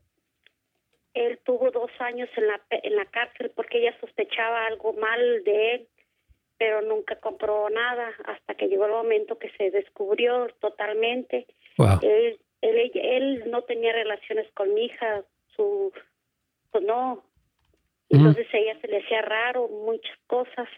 [1.13, 5.75] él tuvo dos años en la en la cárcel porque ella sospechaba algo mal de
[5.75, 5.87] él
[6.57, 11.45] pero nunca comprobó nada hasta que llegó el momento que se descubrió totalmente
[11.77, 11.99] Wow.
[12.01, 15.23] él, él, no tenía relaciones con mi hija,
[15.55, 15.91] su,
[16.71, 17.23] pues no.
[18.09, 20.69] Entonces a ella se le hacía raro muchas cosas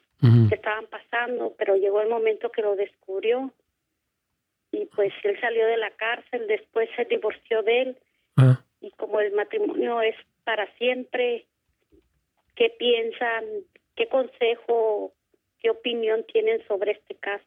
[0.50, 3.52] que estaban pasando, pero llegó el momento que lo descubrió.
[4.72, 7.98] Y pues él salió de la cárcel, después se divorció de él,
[9.20, 11.48] El matrimonio es para siempre,
[12.56, 13.44] ¿qué piensan?
[13.96, 15.14] ¿Qué consejo,
[15.60, 17.46] qué opinión tienen sobre este caso?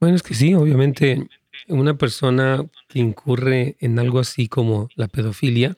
[0.00, 1.28] Bueno, es que sí, obviamente
[1.68, 5.76] una persona que incurre en algo así como la pedofilia,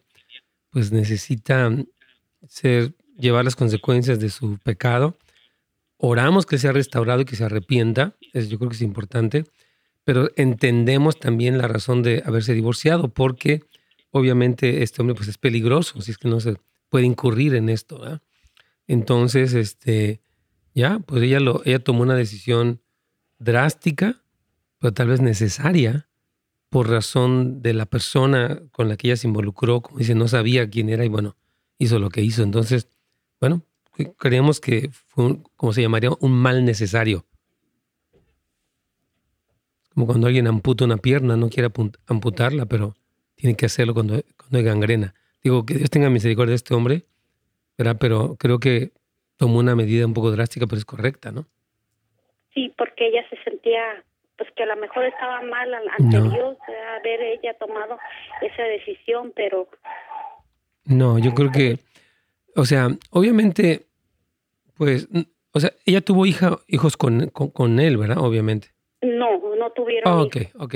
[0.71, 1.71] pues necesita
[2.49, 5.17] ser, llevar las consecuencias de su pecado.
[5.99, 9.45] Oramos que sea restaurado y que se arrepienta, eso yo creo que es importante,
[10.05, 13.63] pero entendemos también la razón de haberse divorciado, porque
[14.17, 16.57] obviamente este hombre pues es peligroso, si es que no se
[16.89, 18.21] puede incurrir en esto.
[18.87, 20.21] Entonces, este,
[20.75, 22.81] ya, pues ella, lo, ella tomó una decisión
[23.39, 24.23] drástica,
[24.79, 26.09] pero tal vez necesaria
[26.69, 30.69] por razón de la persona con la que ella se involucró, como dice, no sabía
[30.69, 31.37] quién era y bueno,
[31.79, 32.43] hizo lo que hizo.
[32.43, 32.89] Entonces,
[33.41, 33.63] bueno,
[34.19, 37.27] creemos que fue, un, como se llamaría, un mal necesario.
[39.95, 41.73] Como cuando alguien amputa una pierna, no quiere
[42.07, 42.95] amputarla, pero
[43.37, 45.15] tiene que hacerlo cuando, cuando hay gangrena.
[45.43, 47.05] Digo, que Dios tenga misericordia de este hombre,
[47.79, 47.97] ¿verdad?
[48.01, 48.91] pero creo que
[49.37, 51.47] tomó una medida un poco drástica, pero es correcta, ¿no?
[52.55, 54.03] Sí, porque ella se sentía,
[54.39, 56.31] pues que a lo mejor estaba mal an- ante No.
[56.31, 56.57] Dios
[56.99, 57.99] haber ella tomado
[58.41, 59.69] esa decisión, pero
[60.87, 61.79] No, yo creo que,
[62.55, 63.87] o sea, obviamente,
[64.77, 65.09] pues,
[65.53, 68.19] o sea, ella tuvo hija, hijos con, con, con él, ¿verdad?
[68.19, 68.69] Obviamente.
[69.03, 70.53] no, no tuvieron Ah, hijos.
[70.57, 70.75] ok, ok.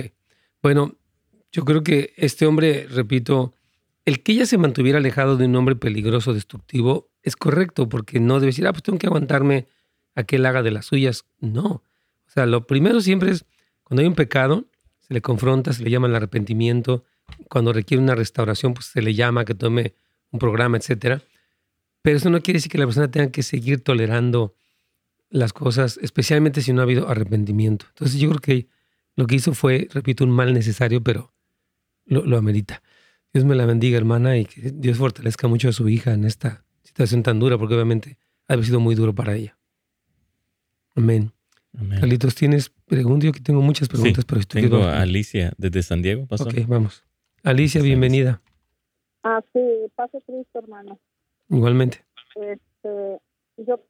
[0.62, 0.92] Bueno,
[1.52, 3.52] yo creo que este hombre, repito,
[4.04, 8.34] el que ella se mantuviera alejado de un hombre peligroso, destructivo, es correcto, porque no
[8.34, 9.66] debe decir, ah, pues tengo que aguantarme
[10.14, 11.24] a que él haga de las suyas.
[11.40, 11.66] No.
[11.68, 13.44] O sea, lo primero siempre es,
[13.82, 14.66] cuando hay un pecado,
[15.00, 17.04] se le confronta, se le llama el arrepentimiento.
[17.48, 19.94] Cuando requiere una restauración, pues se le llama que tome
[20.30, 21.22] un programa, etcétera.
[22.02, 24.54] Pero eso no quiere decir que la persona tenga que seguir tolerando
[25.28, 27.86] las cosas, especialmente si no ha habido arrepentimiento.
[27.88, 28.68] Entonces yo creo que
[29.16, 31.32] lo que hizo fue, repito, un mal necesario, pero
[32.10, 32.82] lo, lo amerita.
[33.32, 36.64] Dios me la bendiga, hermana, y que Dios fortalezca mucho a su hija en esta
[36.82, 38.18] situación tan dura, porque obviamente
[38.48, 39.56] ha sido muy duro para ella.
[40.96, 41.32] Amén.
[41.78, 42.00] Amén.
[42.00, 43.26] Carlitos, ¿tienes preguntas?
[43.26, 46.48] Yo que tengo muchas preguntas, Sí, pero estoy Tengo a Alicia desde San Diego, pastor.
[46.52, 47.04] Ok, vamos.
[47.44, 47.82] Alicia, Alicia.
[47.82, 48.42] bienvenida.
[49.22, 49.60] Ah, sí,
[49.94, 50.98] pase Cristo, hermano.
[51.48, 52.04] Igualmente.
[52.34, 53.20] Este,
[53.58, 53.80] yo,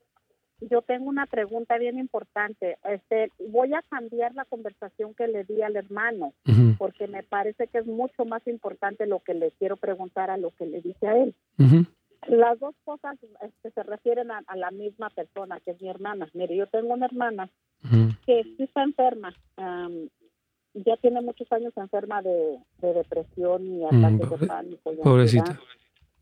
[0.60, 2.78] yo tengo una pregunta bien importante.
[2.84, 6.32] Este, voy a cambiar la conversación que le di al hermano,
[6.78, 10.50] porque me parece que es mucho más importante lo que le quiero preguntar a lo
[10.50, 11.34] que le dije a él.
[12.28, 16.28] Las dos cosas este, se refieren a, a la misma persona, que es mi hermana.
[16.34, 17.48] Mire, yo tengo una hermana
[18.26, 19.34] que sí está enferma.
[19.56, 20.08] am,
[20.74, 24.92] ya tiene muchos años enferma de, de depresión y ataques pobre- de pánico.
[24.92, 25.58] y Pobrecita.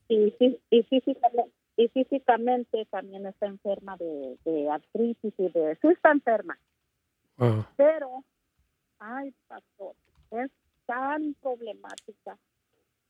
[0.09, 5.79] Y, fí- y, físicamente, y físicamente también está enferma de, de artritis y de...
[5.81, 6.59] Sí está enferma,
[7.77, 8.25] pero,
[8.99, 9.95] ay, pastor,
[10.33, 10.51] es
[10.87, 12.37] tan problemática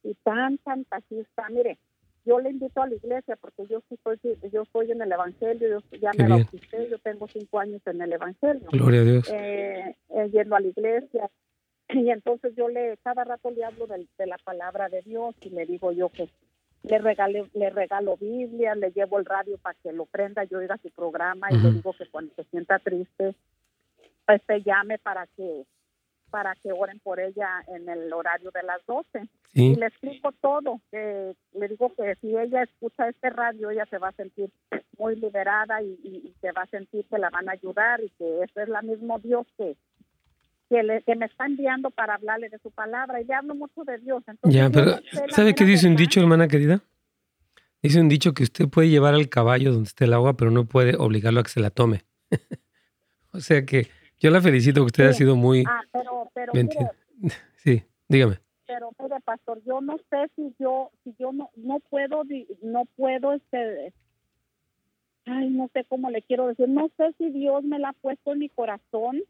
[0.02, 1.48] y tan fantasista.
[1.48, 1.78] Mire,
[2.26, 4.20] yo le invito a la iglesia porque yo sí soy,
[4.52, 8.02] yo soy en el Evangelio, yo ya Qué me bauticé, yo tengo cinco años en
[8.02, 8.68] el Evangelio.
[8.70, 9.30] Gloria a Dios.
[9.32, 11.30] eh, eh, yendo a la iglesia.
[11.88, 15.64] Y entonces yo le cada rato le hablo de, la palabra de Dios y le
[15.64, 16.28] digo yo que
[16.82, 20.78] le regale, le regalo Biblia, le llevo el radio para que lo prenda, yo oiga
[20.78, 23.34] su programa y le digo que cuando se sienta triste
[24.26, 25.64] pues se llame para que
[26.30, 29.22] para que oren por ella en el horario de las 12
[29.54, 30.78] y le explico todo.
[30.90, 34.50] que le digo que si ella escucha este radio, ella se va a sentir
[34.98, 38.10] muy liberada y, y- y se va a sentir que la van a ayudar y
[38.10, 39.74] que ese es el mismo Dios que
[40.68, 43.20] que, le- que me está enviando para hablarle de su palabra.
[43.20, 44.22] Y le hablo mucho de Dios.
[44.26, 44.92] Entonces, ya, pero
[45.30, 46.82] ¿sabe qué dice un dicho, hermana querida?
[47.82, 50.64] Dice un dicho que usted puede llevar al caballo donde esté el agua, pero no
[50.66, 52.02] puede obligarlo a que se la tome.
[53.32, 53.86] o sea que
[54.18, 55.64] yo la felicito que usted ha sido muy...
[55.66, 56.52] Ah, pero, pero
[57.56, 58.38] sí, dígame.
[58.66, 62.22] Pero mire, pastor, yo no sé si yo, si yo no, no puedo,
[62.62, 63.94] no puedo, este,
[65.24, 68.32] ay, no sé cómo le quiero decir, no sé si Dios me la ha puesto
[68.32, 69.22] en mi corazón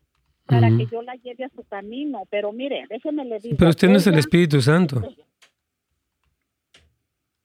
[0.48, 3.56] para que yo la lleve a su camino, pero mire, déjeme le digo.
[3.58, 5.02] Pero usted no es el Espíritu Santo.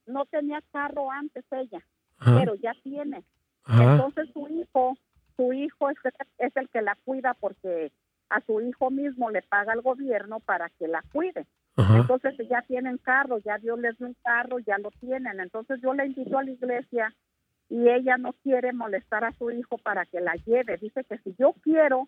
[0.05, 1.85] No tenía carro antes ella,
[2.17, 3.23] pero ya tiene.
[3.67, 4.97] Entonces su hijo,
[5.35, 5.97] su hijo es,
[6.37, 7.91] es el que la cuida porque
[8.29, 11.45] a su hijo mismo le paga el gobierno para que la cuide.
[11.75, 15.39] Entonces ya tienen carro, ya Dios les dio un carro, ya lo tienen.
[15.39, 17.13] Entonces yo le invito a la iglesia
[17.69, 20.77] y ella no quiere molestar a su hijo para que la lleve.
[20.77, 22.07] Dice que si yo quiero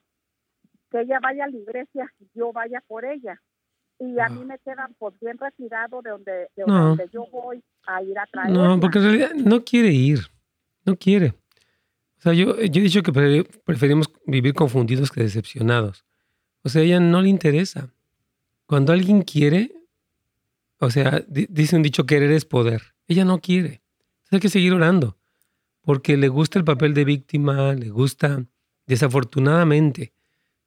[0.92, 3.42] que ella vaya a la iglesia, yo vaya por ella.
[4.00, 8.04] Y a mí me quedan pues bien retirado de donde, de donde yo voy a
[8.04, 8.52] ir a traer.
[8.52, 10.20] No, porque en realidad no quiere ir,
[10.84, 11.34] no quiere.
[12.18, 16.06] O sea, yo, yo he dicho que preferimos vivir confundidos que decepcionados.
[16.64, 17.94] O sea, a ella no le interesa.
[18.66, 19.72] Cuando alguien quiere,
[20.80, 22.82] o sea, dice un dicho, querer es poder.
[23.08, 23.82] Ella no quiere.
[24.24, 25.18] Entonces hay que seguir orando,
[25.82, 28.44] porque le gusta el papel de víctima, le gusta,
[28.88, 30.15] desafortunadamente,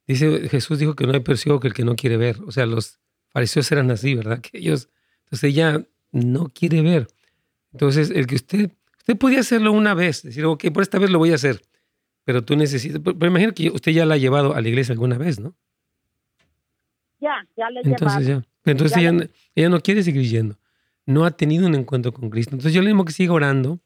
[0.09, 2.41] dice Jesús dijo que no hay percibo que el que no quiere ver.
[2.47, 2.99] O sea, los
[3.29, 4.41] fariseos eran así, ¿verdad?
[4.41, 4.89] Que ellos,
[5.25, 7.07] entonces ella no quiere ver.
[7.73, 11.19] Entonces, el que usted, usted podía hacerlo una vez, decir, ok, por esta vez lo
[11.19, 11.61] voy a hacer,
[12.25, 15.19] pero tú necesitas, pero, imagino que usted ya la ha llevado a la iglesia alguna
[15.19, 15.55] vez, ¿no?
[17.21, 18.43] Ya, ya le Entonces ya.
[18.65, 18.99] Entonces
[19.55, 20.59] ella, no quiere seguir yendo.
[21.07, 22.55] No ha tenido un encuentro con Cristo.
[22.55, 23.81] Entonces yo le digo que siga orando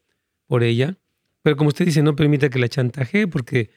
[0.45, 0.97] por ella,
[1.41, 3.69] pero como usted dice, no permita que la chantaje porque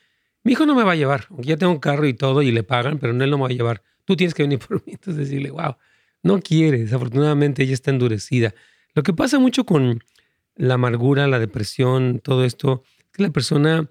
[0.46, 1.26] mi hijo no me va a llevar.
[1.38, 3.48] Ya tengo un carro y todo y le pagan, pero no él no me va
[3.48, 3.82] a llevar.
[4.04, 4.92] Tú tienes que venir por mí.
[4.92, 5.74] Entonces decirle, wow,
[6.22, 6.78] no quiere.
[6.78, 8.54] Desafortunadamente ella está endurecida.
[8.94, 10.04] Lo que pasa mucho con
[10.54, 13.90] la amargura, la depresión, todo esto, es que la persona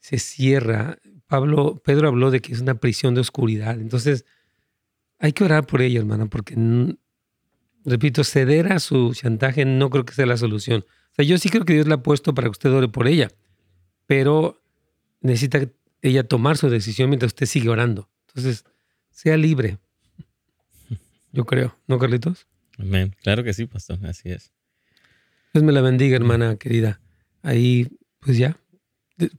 [0.00, 0.96] se cierra.
[1.26, 3.78] Pablo, Pedro habló de que es una prisión de oscuridad.
[3.78, 4.24] Entonces,
[5.18, 6.56] hay que orar por ella, hermana, porque,
[7.84, 10.86] repito, ceder a su chantaje no creo que sea la solución.
[11.10, 13.06] O sea, yo sí creo que Dios la ha puesto para que usted ore por
[13.06, 13.28] ella,
[14.06, 14.62] pero
[15.20, 15.60] necesita
[16.02, 18.10] ella tomar su decisión mientras usted sigue orando.
[18.28, 18.64] Entonces,
[19.10, 19.78] sea libre.
[21.32, 22.46] Yo creo, ¿no, Carlitos?
[22.78, 23.16] Amén.
[23.22, 24.52] Claro que sí, pastor, así es.
[25.54, 27.00] Dios me la bendiga, hermana querida.
[27.42, 27.88] Ahí,
[28.20, 28.58] pues ya,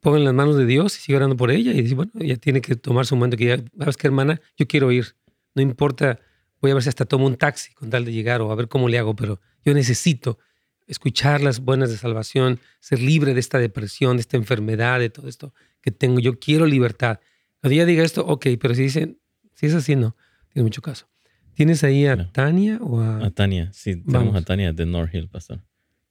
[0.01, 2.61] pongan las manos de Dios y sigue orando por ella y dice, bueno, ella tiene
[2.61, 4.41] que tomar su momento que ya, ¿sabes qué, hermana?
[4.57, 5.16] Yo quiero ir.
[5.55, 6.20] No importa,
[6.61, 8.68] voy a ver si hasta tomo un taxi con tal de llegar o a ver
[8.68, 10.39] cómo le hago, pero yo necesito
[10.88, 15.27] escuchar las buenas de salvación, ser libre de esta depresión, de esta enfermedad, de todo
[15.27, 16.19] esto que tengo.
[16.19, 17.19] Yo quiero libertad.
[17.61, 19.19] Cuando ella diga esto, ok, pero si dicen,
[19.53, 20.15] si es así, no,
[20.51, 21.07] tiene mucho caso.
[21.53, 23.25] ¿Tienes ahí a Tania o a...?
[23.25, 25.61] A Tania, sí, tenemos a Tania de North Hill, pastor.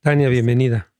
[0.01, 0.92] Tania, bienvenida.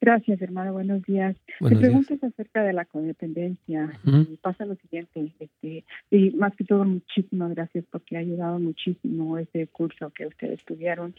[0.00, 0.72] Gracias, hermano.
[0.72, 1.36] Buenos días.
[1.58, 3.90] Buenos Te preguntas acerca de la codependencia.
[4.04, 9.38] y pasa lo siguiente, este, y más que todo, muchísimas gracias porque ha ayudado muchísimo
[9.38, 11.14] ese curso que ustedes tuvieron.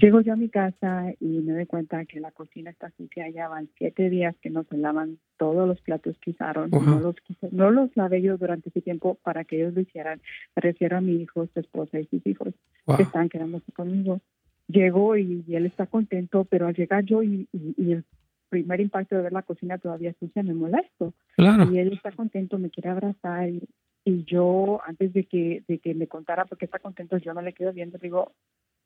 [0.00, 3.28] Llego yo a mi casa y me doy cuenta que la cocina está sucia.
[3.28, 6.70] Ya van siete días que no se lavan todos los platos que usaron.
[6.70, 7.16] no, los,
[7.50, 10.20] no los lavé yo durante ese tiempo para que ellos lo hicieran.
[10.54, 12.54] Me refiero a mi hijo, su esposa y sus hijos
[12.96, 14.20] que están quedándose conmigo
[14.68, 18.04] llego y, él está contento, pero al llegar yo y, el
[18.48, 21.12] primer impacto de ver la cocina todavía sucia me molesto.
[21.36, 26.06] Y él está contento, me quiere abrazar y, yo antes de que, de que me
[26.06, 28.32] contara por qué está contento, yo no le quedo viendo, digo,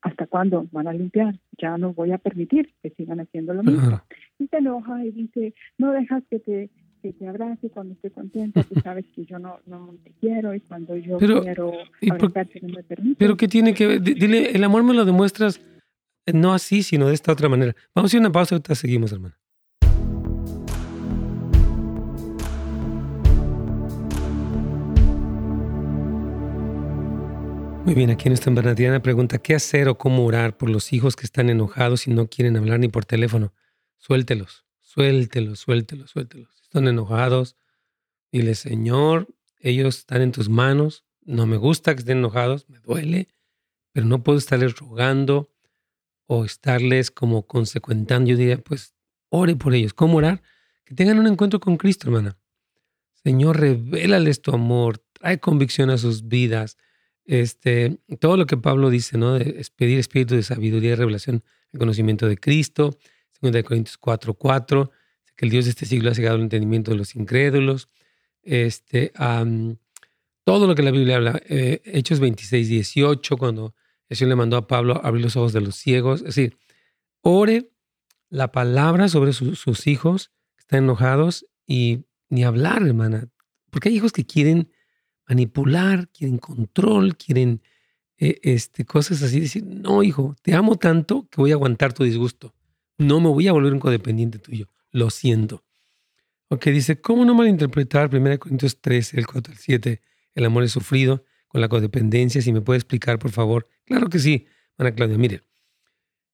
[0.00, 1.38] ¿hasta cuándo van a limpiar?
[1.60, 4.00] Ya no voy a permitir que sigan haciendo lo mismo.
[4.38, 6.70] Y se enoja y dice, no dejas que te
[7.00, 10.60] que te abrace cuando esté contenta, tú sabes que yo no, no te quiero y
[10.60, 11.72] cuando yo quiero
[12.10, 13.16] abrazarte no me permite.
[13.18, 14.02] Pero ¿qué tiene que ver?
[14.02, 15.60] Dile, el amor me lo demuestras
[16.26, 17.74] eh, no así, sino de esta otra manera.
[17.94, 19.34] Vamos a ir a una pausa y ahorita seguimos, hermano.
[27.88, 31.16] Muy bien, aquí en esta Bernardiana pregunta, ¿qué hacer o cómo orar por los hijos
[31.16, 33.54] que están enojados y no quieren hablar ni por teléfono?
[33.96, 34.66] Suéltelos,
[34.98, 37.56] suéltelos, suéltelos, suéltelos están enojados,
[38.32, 39.28] dile, Señor,
[39.60, 43.28] ellos están en tus manos, no me gusta que estén enojados, me duele,
[43.92, 45.52] pero no puedo estarles rogando
[46.26, 48.28] o estarles como consecuentando.
[48.28, 48.96] Yo diría, pues,
[49.28, 49.94] ore por ellos.
[49.94, 50.42] ¿Cómo orar?
[50.84, 52.36] Que tengan un encuentro con Cristo, hermana.
[53.22, 56.76] Señor, revélales tu amor, trae convicción a sus vidas.
[57.24, 59.34] Este, todo lo que Pablo dice, ¿no?
[59.34, 62.98] De pedir espíritu de sabiduría y revelación, el conocimiento de Cristo.
[63.40, 64.90] 2 Corintios 4, 4
[65.38, 67.88] que el Dios de este siglo ha cegado el entendimiento de los incrédulos.
[68.42, 69.12] Este,
[70.42, 73.72] todo lo que la Biblia habla, eh, Hechos 26, 18, cuando
[74.08, 76.20] el Señor le mandó a Pablo abrir los ojos de los ciegos.
[76.20, 76.58] Es decir,
[77.20, 77.70] ore
[78.30, 83.28] la palabra sobre sus hijos, están enojados y ni hablar, hermana.
[83.70, 84.72] Porque hay hijos que quieren
[85.28, 87.62] manipular, quieren control, quieren
[88.16, 89.38] eh, este, cosas así.
[89.38, 92.54] Decir, no, hijo, te amo tanto que voy a aguantar tu disgusto.
[92.98, 94.68] No me voy a volver un codependiente tuyo.
[94.90, 95.64] Lo siento.
[96.48, 100.02] Ok, dice, ¿cómo no malinterpretar 1 Corintios 13, el 4 al 7?
[100.34, 102.42] El amor es sufrido con la codependencia.
[102.42, 103.68] Si me puede explicar, por favor.
[103.84, 104.46] Claro que sí,
[104.76, 105.16] Ana Claudia.
[105.16, 105.42] Mire,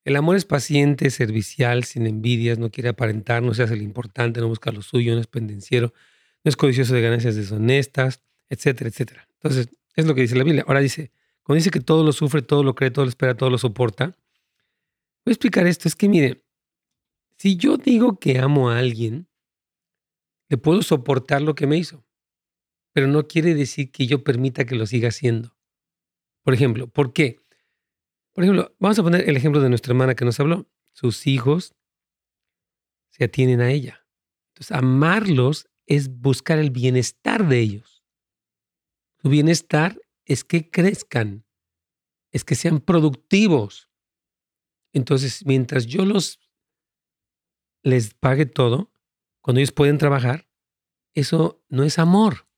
[0.04, 4.40] el amor es paciente, servicial, sin envidias, no quiere aparentar, no se hace lo importante,
[4.40, 5.92] no busca lo suyo, no es pendenciero,
[6.44, 9.28] no es codicioso de ganancias deshonestas, etcétera, etcétera.
[9.34, 10.64] Entonces, es lo que dice la Biblia.
[10.66, 11.10] Ahora dice,
[11.42, 14.16] cuando dice que todo lo sufre, todo lo cree, todo lo espera, todo lo soporta,
[15.24, 15.88] voy a explicar esto.
[15.88, 16.43] Es que mire,
[17.44, 19.28] si yo digo que amo a alguien,
[20.48, 22.02] le puedo soportar lo que me hizo,
[22.94, 25.54] pero no quiere decir que yo permita que lo siga haciendo.
[26.42, 27.42] Por ejemplo, ¿por qué?
[28.32, 30.70] Por ejemplo, vamos a poner el ejemplo de nuestra hermana que nos habló.
[30.94, 31.74] Sus hijos
[33.10, 34.06] se atienen a ella.
[34.54, 38.02] Entonces, amarlos es buscar el bienestar de ellos.
[39.20, 41.44] Su bienestar es que crezcan,
[42.32, 43.90] es que sean productivos.
[44.94, 46.40] Entonces, mientras yo los
[47.84, 48.90] les pague todo,
[49.40, 50.48] cuando ellos pueden trabajar,
[51.12, 52.48] eso no es amor.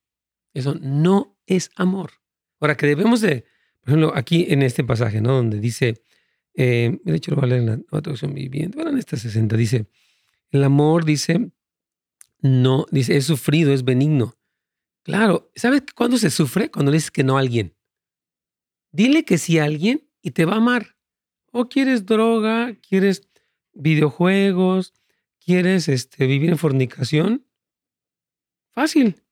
[0.55, 2.13] Eso no es amor.
[2.61, 3.45] Ahora, que debemos de,
[3.81, 5.35] por ejemplo, aquí en este pasaje, ¿no?
[5.35, 6.03] Donde dice,
[6.55, 9.57] eh, de hecho lo voy a leer en la traducción viviente, bueno, en esta 60,
[9.57, 9.87] dice,
[10.51, 11.51] el amor, dice,
[12.41, 14.39] no, dice, es sufrido, es benigno.
[15.03, 16.71] Claro, ¿sabes cuándo se sufre?
[16.71, 17.77] Cuando le dices que no a alguien.
[18.93, 20.97] Dile que sí a alguien y te va a amar.
[21.53, 23.29] O quieres droga, quieres
[23.73, 24.95] videojuegos,
[25.47, 27.47] quieres este, vivir en fornicación,
[28.73, 29.23] fácil.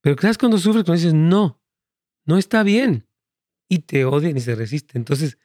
[0.00, 0.84] Pero ¿sabes cuando sufres?
[0.84, 1.62] Cuando dices, no,
[2.24, 3.06] no está bien.
[3.68, 5.00] Y te odian y se resisten.
[5.00, 5.38] Entonces,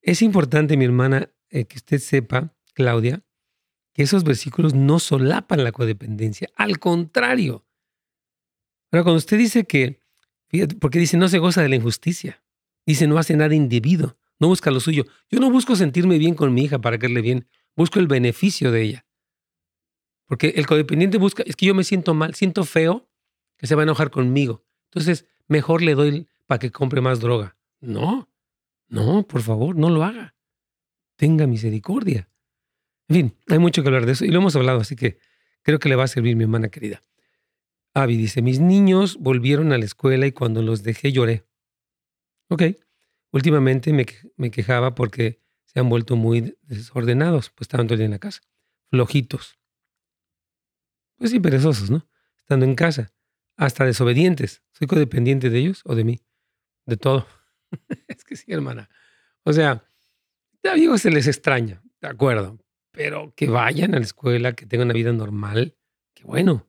[0.00, 3.22] es importante, mi hermana, eh, que usted sepa, Claudia,
[3.92, 6.48] que esos versículos no solapan la codependencia.
[6.54, 7.66] Al contrario.
[8.92, 10.00] Ahora, cuando usted dice que,
[10.80, 12.42] porque dice, no se goza de la injusticia.
[12.86, 15.04] Dice, no hace nada individuo, no busca lo suyo.
[15.28, 17.48] Yo no busco sentirme bien con mi hija para quererle bien.
[17.76, 19.06] Busco el beneficio de ella.
[20.30, 23.10] Porque el codependiente busca, es que yo me siento mal, siento feo,
[23.56, 24.64] que se va a enojar conmigo.
[24.84, 27.56] Entonces, mejor le doy para que compre más droga.
[27.80, 28.30] No,
[28.86, 30.36] no, por favor, no lo haga.
[31.16, 32.30] Tenga misericordia.
[33.08, 35.18] En fin, hay mucho que hablar de eso y lo hemos hablado, así que
[35.62, 37.02] creo que le va a servir mi hermana querida.
[37.92, 41.44] Avi dice, mis niños volvieron a la escuela y cuando los dejé lloré.
[42.46, 42.62] Ok,
[43.32, 44.06] últimamente me,
[44.36, 48.20] me quejaba porque se han vuelto muy desordenados, pues estaban todo el día en la
[48.20, 48.42] casa,
[48.90, 49.59] flojitos
[51.20, 52.08] pues sí, perezosos, ¿no?
[52.38, 53.12] Estando en casa,
[53.54, 54.62] hasta desobedientes.
[54.72, 56.22] ¿Soy codependiente de ellos o de mí?
[56.86, 57.26] De todo.
[58.08, 58.88] es que sí, hermana.
[59.44, 59.84] O sea,
[60.64, 62.58] a amigos se les extraña, de acuerdo,
[62.90, 65.76] pero que vayan a la escuela, que tengan una vida normal,
[66.14, 66.66] qué bueno,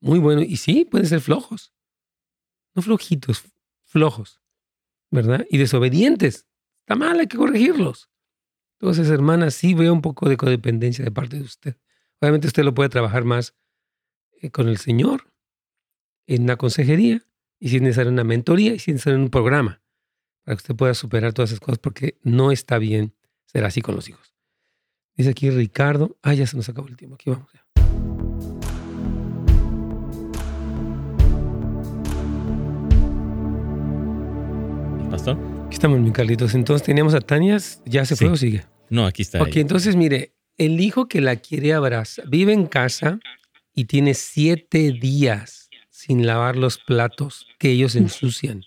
[0.00, 0.42] muy bueno.
[0.42, 1.72] Y sí, pueden ser flojos,
[2.74, 3.44] no flojitos,
[3.84, 4.42] flojos,
[5.08, 5.46] ¿verdad?
[5.50, 6.48] Y desobedientes.
[6.80, 8.10] Está mal, hay que corregirlos.
[8.80, 11.76] Entonces, hermana, sí veo un poco de codependencia de parte de usted.
[12.20, 13.54] Obviamente usted lo puede trabajar más
[14.52, 15.30] con el Señor,
[16.26, 17.24] en una consejería,
[17.58, 19.80] y si es necesario una mentoría, y si es necesario un programa,
[20.44, 23.14] para que usted pueda superar todas esas cosas, porque no está bien
[23.46, 24.34] ser así con los hijos.
[25.16, 27.52] Dice aquí Ricardo, ah, ya se nos acabó el tiempo, aquí vamos.
[27.52, 27.64] Ya.
[35.10, 35.36] Pastor.
[35.66, 36.54] Aquí estamos, mi Carlitos.
[36.54, 38.64] Entonces teníamos a Tania, ¿ya se fue o sigue?
[38.90, 39.42] No, aquí está.
[39.42, 43.18] Ok, entonces mire, el hijo que la quiere abrazar, vive en casa,
[43.78, 48.64] y tiene siete días sin lavar los platos que ellos ensucian.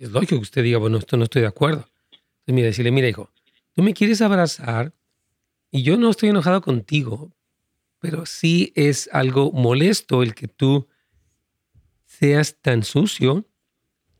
[0.00, 1.88] Es lógico que usted diga, bueno, esto no estoy de acuerdo.
[2.10, 3.30] Entonces, mira, decirle, mira, hijo,
[3.72, 4.92] tú me quieres abrazar
[5.70, 7.30] y yo no estoy enojado contigo,
[8.00, 10.88] pero sí es algo molesto el que tú
[12.04, 13.46] seas tan sucio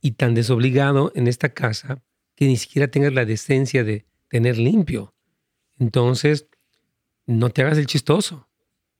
[0.01, 2.01] y tan desobligado en esta casa
[2.37, 5.17] que ni siquiera tengas la decencia de tener limpio.
[5.81, 6.47] Entonces,
[7.27, 8.47] no te hagas el chistoso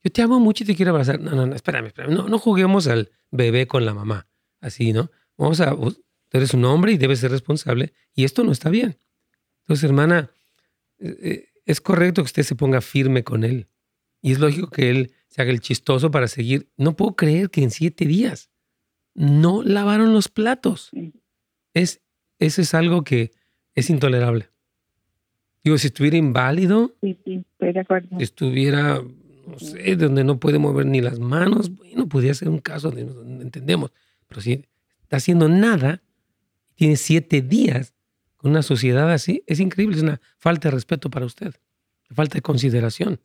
[0.05, 1.21] yo te amo mucho y te quiero abrazar.
[1.21, 2.15] No, no, no, espérame, espérame.
[2.15, 4.27] No, no juguemos al bebé con la mamá.
[4.61, 5.11] Así, ¿no?
[5.37, 5.97] Vamos a, tú
[6.33, 8.97] eres un hombre y debes ser responsable y esto no está bien.
[9.63, 10.31] Entonces, hermana,
[10.99, 13.69] eh, eh, es correcto que usted se ponga firme con él.
[14.21, 16.69] Y es lógico que él se haga el chistoso para seguir.
[16.77, 18.51] No puedo creer que en siete días
[19.15, 20.91] no lavaron los platos.
[21.75, 22.01] Es,
[22.39, 23.33] eso es algo que
[23.75, 24.49] es intolerable.
[25.65, 28.19] Digo, si estuviera inválido, sí, sí, estoy de acuerdo.
[28.19, 29.01] si estuviera
[29.47, 33.05] no sé, donde no puede mover ni las manos, bueno, podría ser un caso de
[33.05, 33.93] donde entendemos,
[34.29, 34.65] pero si
[35.03, 36.03] está haciendo nada,
[36.75, 37.95] tiene siete días
[38.37, 41.55] con una sociedad así, es increíble, es una falta de respeto para usted,
[42.11, 43.21] falta de consideración.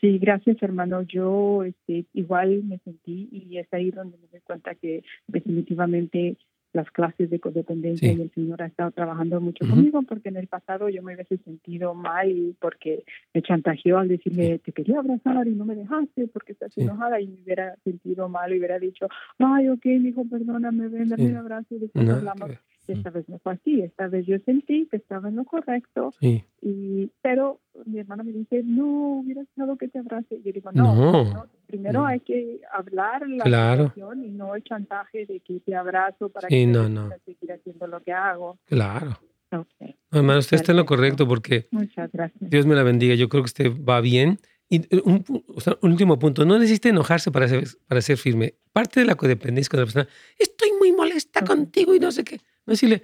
[0.00, 1.02] Sí, gracias hermano.
[1.02, 6.38] Yo este, igual me sentí y es ahí donde me doy cuenta que definitivamente
[6.72, 10.46] las clases de codependencia y el Señor ha estado trabajando mucho conmigo porque en el
[10.46, 13.04] pasado yo me hubiese sentido mal porque
[13.34, 17.26] me chantajeó al decirme te quería abrazar y no me dejaste porque estás enojada y
[17.26, 19.08] me hubiera sentido mal y hubiera dicho
[19.38, 22.50] ay ok hijo perdóname ven dame un abrazo y después hablamos
[22.92, 27.10] esta vez no fue así, esta vez yo sentí que estaba en lo correcto, y,
[27.22, 30.36] pero mi hermana me dice, no, hubiera estado que te abrace.
[30.36, 35.40] Y yo digo, no, primero hay que hablar la situación y no el chantaje de
[35.40, 37.10] que te abrazo para que no, no.
[37.24, 38.58] seguir haciendo lo que hago.
[38.66, 39.18] Claro.
[39.52, 39.96] Okay.
[40.12, 42.38] hermano, usted está en lo correcto porque Muchas gracias.
[42.38, 43.16] Dios me la bendiga.
[43.16, 44.38] Yo creo que usted va bien.
[44.68, 45.44] Y eh, un, un,
[45.82, 48.54] último punto, no necesita enojarse para ser, para ser firme.
[48.72, 52.40] Parte de la codependencia con la persona, estoy muy molesta contigo y no sé qué.
[52.70, 53.02] No decirle,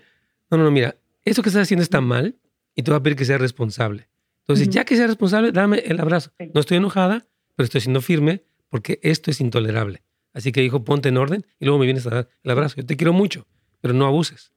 [0.48, 0.94] no, no, no, mira,
[1.24, 2.36] eso que estás haciendo está mal
[2.76, 4.08] y te voy a pedir que seas responsable.
[4.42, 6.30] Entonces, ya que seas responsable, dame el abrazo.
[6.54, 10.04] No estoy enojada, pero estoy siendo firme porque esto es intolerable.
[10.32, 12.76] Así que dijo, ponte en orden y luego me vienes a dar el abrazo.
[12.76, 13.48] Yo te quiero mucho,
[13.80, 14.52] pero no abuses.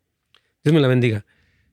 [0.64, 1.26] Dios me la bendiga.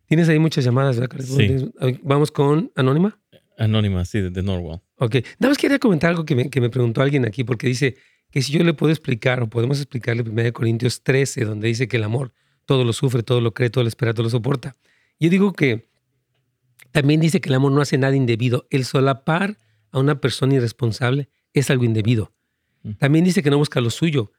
[0.06, 1.70] Tienes ahí muchas llamadas, ¿verdad, sí.
[2.04, 3.20] Vamos con Anónima.
[3.58, 4.80] Anónima, sí, de Norwell.
[4.96, 5.16] Ok.
[5.38, 7.96] Nada más quería comentar algo que me, que me preguntó alguien aquí, porque dice
[8.30, 11.98] que si yo le puedo explicar o podemos explicarle 1 Corintios 13, donde dice que
[11.98, 12.32] el amor
[12.66, 14.76] todo lo sufre, todo lo cree, todo lo espera, todo lo soporta.
[15.18, 15.88] Yo digo que
[16.90, 18.66] también dice que el amor no hace nada indebido.
[18.70, 19.58] El solapar
[19.92, 22.32] a una persona irresponsable es algo indebido.
[22.82, 22.92] Mm.
[22.92, 24.32] También dice que no busca lo suyo.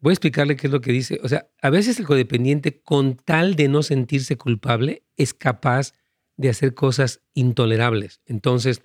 [0.00, 1.20] Voy a explicarle qué es lo que dice.
[1.22, 5.94] O sea, a veces el codependiente, con tal de no sentirse culpable, es capaz
[6.36, 8.20] de hacer cosas intolerables.
[8.26, 8.82] Entonces,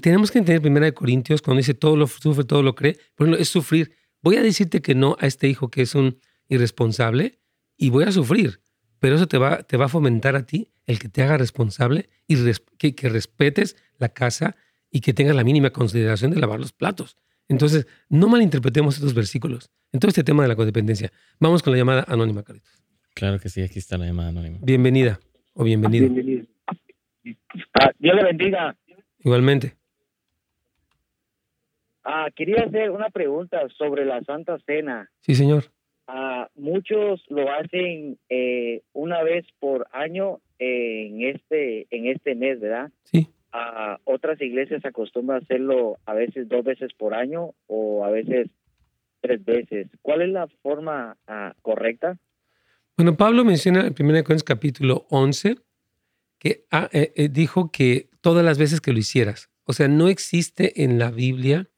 [0.00, 2.94] tenemos que entender primera de Corintios cuando dice todo lo sufre, todo lo cree.
[3.14, 3.92] Por ejemplo, es sufrir.
[4.22, 6.18] Voy a decirte que no a este hijo que es un
[6.48, 7.40] irresponsable,
[7.76, 8.60] y voy a sufrir,
[8.98, 12.08] pero eso te va, te va a fomentar a ti el que te haga responsable
[12.26, 12.36] y
[12.78, 14.56] que, que, respetes la casa
[14.90, 17.16] y que tengas la mínima consideración de lavar los platos.
[17.48, 21.12] Entonces, no malinterpretemos estos versículos en todo este tema de la codependencia.
[21.38, 22.82] Vamos con la llamada anónima, Carlitos.
[23.14, 24.58] Claro que sí, aquí está la llamada anónima.
[24.60, 25.18] Bienvenida
[25.54, 26.10] o bienvenido.
[27.74, 28.76] Ah, Dios le bendiga.
[29.18, 29.76] Igualmente.
[32.04, 35.10] Ah, quería hacer una pregunta sobre la Santa Cena.
[35.20, 35.64] Sí, señor.
[36.08, 42.90] Uh, muchos lo hacen eh, una vez por año en este en este mes, ¿verdad?
[43.04, 43.28] Sí.
[43.52, 48.48] Uh, otras iglesias acostumbran hacerlo a veces dos veces por año o a veces
[49.20, 49.88] tres veces.
[50.02, 52.18] ¿Cuál es la forma uh, correcta?
[52.96, 53.94] Bueno, Pablo menciona en 1
[54.24, 55.56] Corintios capítulo 11
[56.38, 59.50] que eh, eh, dijo que todas las veces que lo hicieras.
[59.64, 61.68] O sea, no existe en la Biblia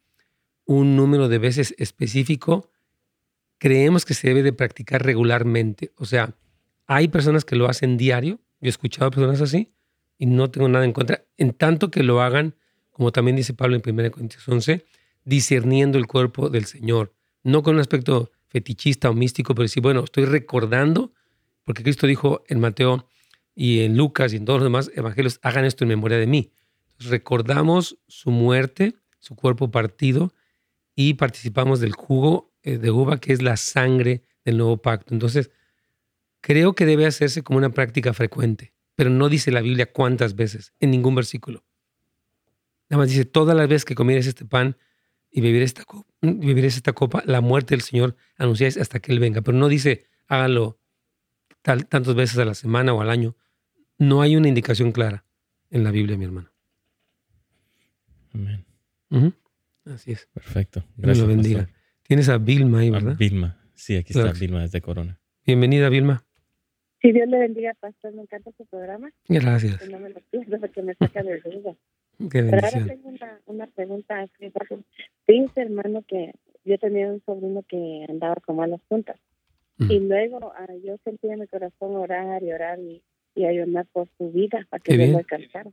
[0.64, 2.70] un número de veces específico
[3.58, 5.92] creemos que se debe de practicar regularmente.
[5.96, 6.34] O sea,
[6.86, 9.72] hay personas que lo hacen diario, yo he escuchado a personas así
[10.16, 12.56] y no tengo nada en contra, en tanto que lo hagan,
[12.90, 14.84] como también dice Pablo en 1 Corintios 11,
[15.24, 20.02] discerniendo el cuerpo del Señor, no con un aspecto fetichista o místico, pero sí, bueno,
[20.02, 21.12] estoy recordando,
[21.64, 23.06] porque Cristo dijo en Mateo
[23.54, 26.50] y en Lucas y en todos los demás evangelios, hagan esto en memoria de mí.
[27.00, 30.32] recordamos su muerte, su cuerpo partido,
[30.96, 35.14] y participamos del jugo de uva, que es la sangre del nuevo pacto.
[35.14, 35.50] Entonces,
[36.40, 40.72] creo que debe hacerse como una práctica frecuente, pero no dice la Biblia cuántas veces,
[40.80, 41.64] en ningún versículo.
[42.88, 44.76] Nada más dice, todas las veces que comieres este pan
[45.30, 49.42] y beberes esta, copa, esta copa, la muerte del Señor anunciáis hasta que Él venga.
[49.42, 50.80] Pero no dice, hágalo
[51.62, 53.36] tal, tantas veces a la semana o al año.
[53.98, 55.24] No hay una indicación clara
[55.70, 56.50] en la Biblia, mi hermano.
[58.32, 58.64] Amén.
[59.84, 60.28] Así es.
[60.32, 60.84] Perfecto.
[60.96, 61.16] Gracias.
[61.16, 61.68] Dios lo bendiga.
[62.08, 63.16] Tienes a Vilma ahí, ¿verdad?
[63.18, 63.60] Vilma.
[63.74, 65.20] Sí, aquí está Vilma desde Corona.
[65.44, 66.24] Bienvenida, Vilma.
[67.02, 68.14] Sí, Dios le bendiga, pastor.
[68.14, 69.12] Me encanta su programa.
[69.28, 69.86] Gracias.
[69.90, 71.76] No me lo pierdo porque me saca de duda.
[72.18, 74.26] Qué Pero ahora tengo una, una pregunta.
[75.26, 76.32] Dice, hermano, que
[76.64, 79.20] yo tenía un sobrino que andaba como a las puntas.
[79.78, 83.02] Y luego ah, yo sentía en mi corazón orar y orar y,
[83.34, 85.70] y ayunar por su vida para que Dios lo alcanzara.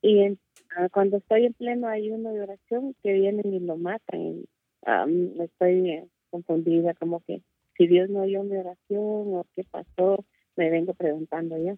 [0.00, 0.38] Y en,
[0.76, 4.44] Ah, cuando estoy en pleno ayuno de oración, que vienen y lo matan.
[5.40, 7.42] Estoy eh, confundida, como que
[7.76, 10.24] si Dios no oyó mi oración o qué pasó,
[10.56, 11.76] me vengo preguntando yo.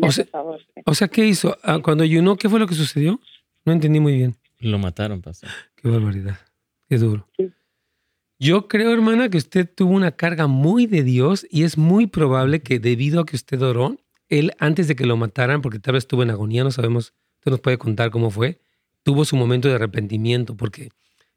[0.00, 1.56] o, sea, favor, o sea, ¿qué hizo?
[1.62, 3.20] Ah, cuando ayunó, ¿qué fue lo que sucedió?
[3.64, 4.34] No entendí muy bien.
[4.60, 5.50] Lo mataron, pastor.
[5.76, 6.38] Qué barbaridad.
[6.88, 7.28] Qué duro.
[8.38, 12.60] Yo creo, hermana, que usted tuvo una carga muy de Dios y es muy probable
[12.60, 13.96] que debido a que usted oró,
[14.28, 17.50] él antes de que lo mataran, porque tal vez estuvo en agonía, no sabemos usted
[17.50, 18.58] nos puede contar cómo fue,
[19.02, 20.88] tuvo su momento de arrepentimiento, porque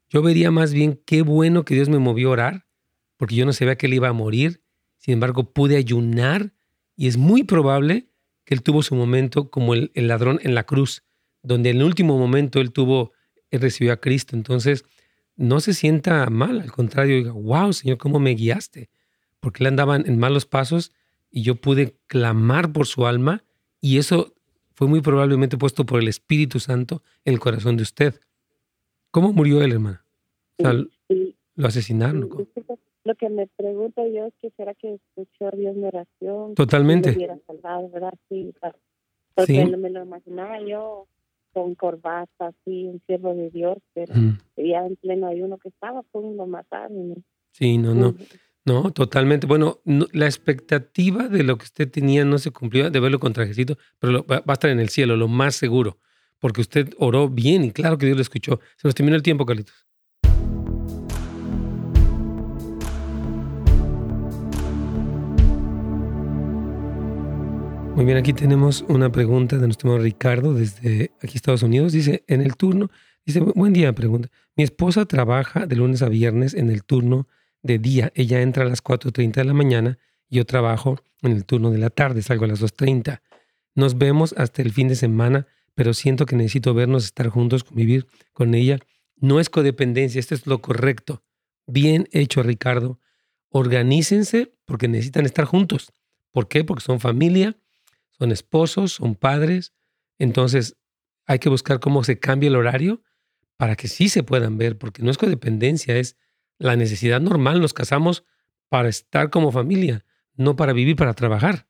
[0.08, 2.66] yo vería más bien qué bueno que Dios me movió a orar,
[3.16, 4.62] porque yo no sabía que él iba a morir,
[4.96, 6.54] sin embargo pude ayunar
[6.96, 8.08] y es muy probable
[8.44, 11.04] que él tuvo su momento como el, ladrón en la cruz,
[11.42, 13.12] donde en el último momento él tuvo
[13.50, 14.36] él recibió a Cristo.
[14.36, 14.84] Entonces,
[15.36, 18.90] no se sienta mal, al contrario, diga, wow, Señor, ¿cómo me guiaste?
[19.40, 20.92] Porque él andaba en malos pasos
[21.30, 23.44] y yo pude clamar por su alma
[23.80, 24.34] y eso
[24.74, 28.20] fue muy probablemente puesto por el Espíritu Santo en el corazón de usted.
[29.18, 30.04] ¿Cómo murió él, hermana?
[31.56, 32.28] ¿Lo asesinaron?
[33.02, 36.54] Lo que me pregunto yo es que será que escuchó a Dios mi oración.
[36.54, 37.10] Totalmente.
[37.10, 38.14] hubiera salvado, ¿verdad?
[38.28, 38.54] Sí,
[39.34, 41.08] porque no me lo imaginaba yo
[41.52, 44.14] con corbata, así, un siervo de Dios, pero
[44.56, 47.24] ya en pleno ayuno que estaba, pues lo mataron.
[47.50, 48.14] Sí, no, no.
[48.64, 49.48] No, totalmente.
[49.48, 49.80] Bueno,
[50.12, 54.24] la expectativa de lo que usted tenía no se cumplió, de verlo con trajecito, pero
[54.24, 55.98] va, a estar en el cielo, lo más seguro,
[56.38, 58.60] porque usted oró bien y claro que Dios lo escuchó.
[58.76, 59.88] Se nos terminó el tiempo, Carlitos.
[67.98, 71.92] Muy bien, aquí tenemos una pregunta de nuestro amigo Ricardo desde aquí Estados Unidos.
[71.92, 72.92] Dice, en el turno,
[73.26, 74.28] dice, buen día, pregunta.
[74.54, 77.26] Mi esposa trabaja de lunes a viernes en el turno
[77.62, 78.12] de día.
[78.14, 81.78] Ella entra a las 4.30 de la mañana y yo trabajo en el turno de
[81.78, 83.20] la tarde, salgo a las 2.30.
[83.74, 85.48] Nos vemos hasta el fin de semana,
[85.78, 88.80] pero siento que necesito vernos, estar juntos, convivir con ella.
[89.14, 91.22] No es codependencia, esto es lo correcto.
[91.68, 92.98] Bien hecho, Ricardo.
[93.50, 95.92] Organícense porque necesitan estar juntos.
[96.32, 96.64] ¿Por qué?
[96.64, 97.56] Porque son familia
[98.18, 99.72] son esposos, son padres.
[100.18, 100.76] Entonces
[101.26, 103.04] hay que buscar cómo se cambia el horario
[103.56, 106.16] para que sí se puedan ver, porque no es codependencia, es
[106.58, 107.60] la necesidad normal.
[107.60, 108.24] Nos casamos
[108.68, 110.04] para estar como familia,
[110.34, 111.68] no para vivir, para trabajar.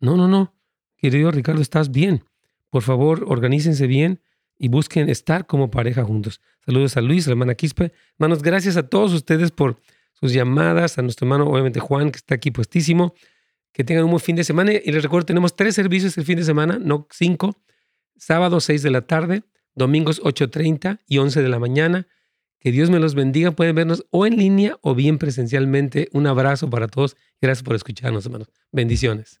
[0.00, 0.56] No, no, no.
[0.96, 2.24] Querido Ricardo, estás bien.
[2.70, 4.20] Por favor, organícense bien
[4.58, 6.40] y busquen estar como pareja juntos.
[6.64, 7.92] Saludos a Luis, a la hermana Quispe.
[8.18, 9.80] Hermanos, gracias a todos ustedes por
[10.12, 13.14] sus llamadas, a nuestro hermano, obviamente Juan, que está aquí puestísimo.
[13.72, 14.72] Que tengan un buen fin de semana.
[14.72, 17.62] Y les recuerdo, tenemos tres servicios el fin de semana, no cinco.
[18.16, 19.44] Sábado 6 de la tarde,
[19.76, 22.08] domingos 8.30 y 11 de la mañana.
[22.58, 23.52] Que Dios me los bendiga.
[23.52, 26.08] Pueden vernos o en línea o bien presencialmente.
[26.12, 27.16] Un abrazo para todos.
[27.40, 28.48] Gracias por escucharnos, hermanos.
[28.72, 29.40] Bendiciones.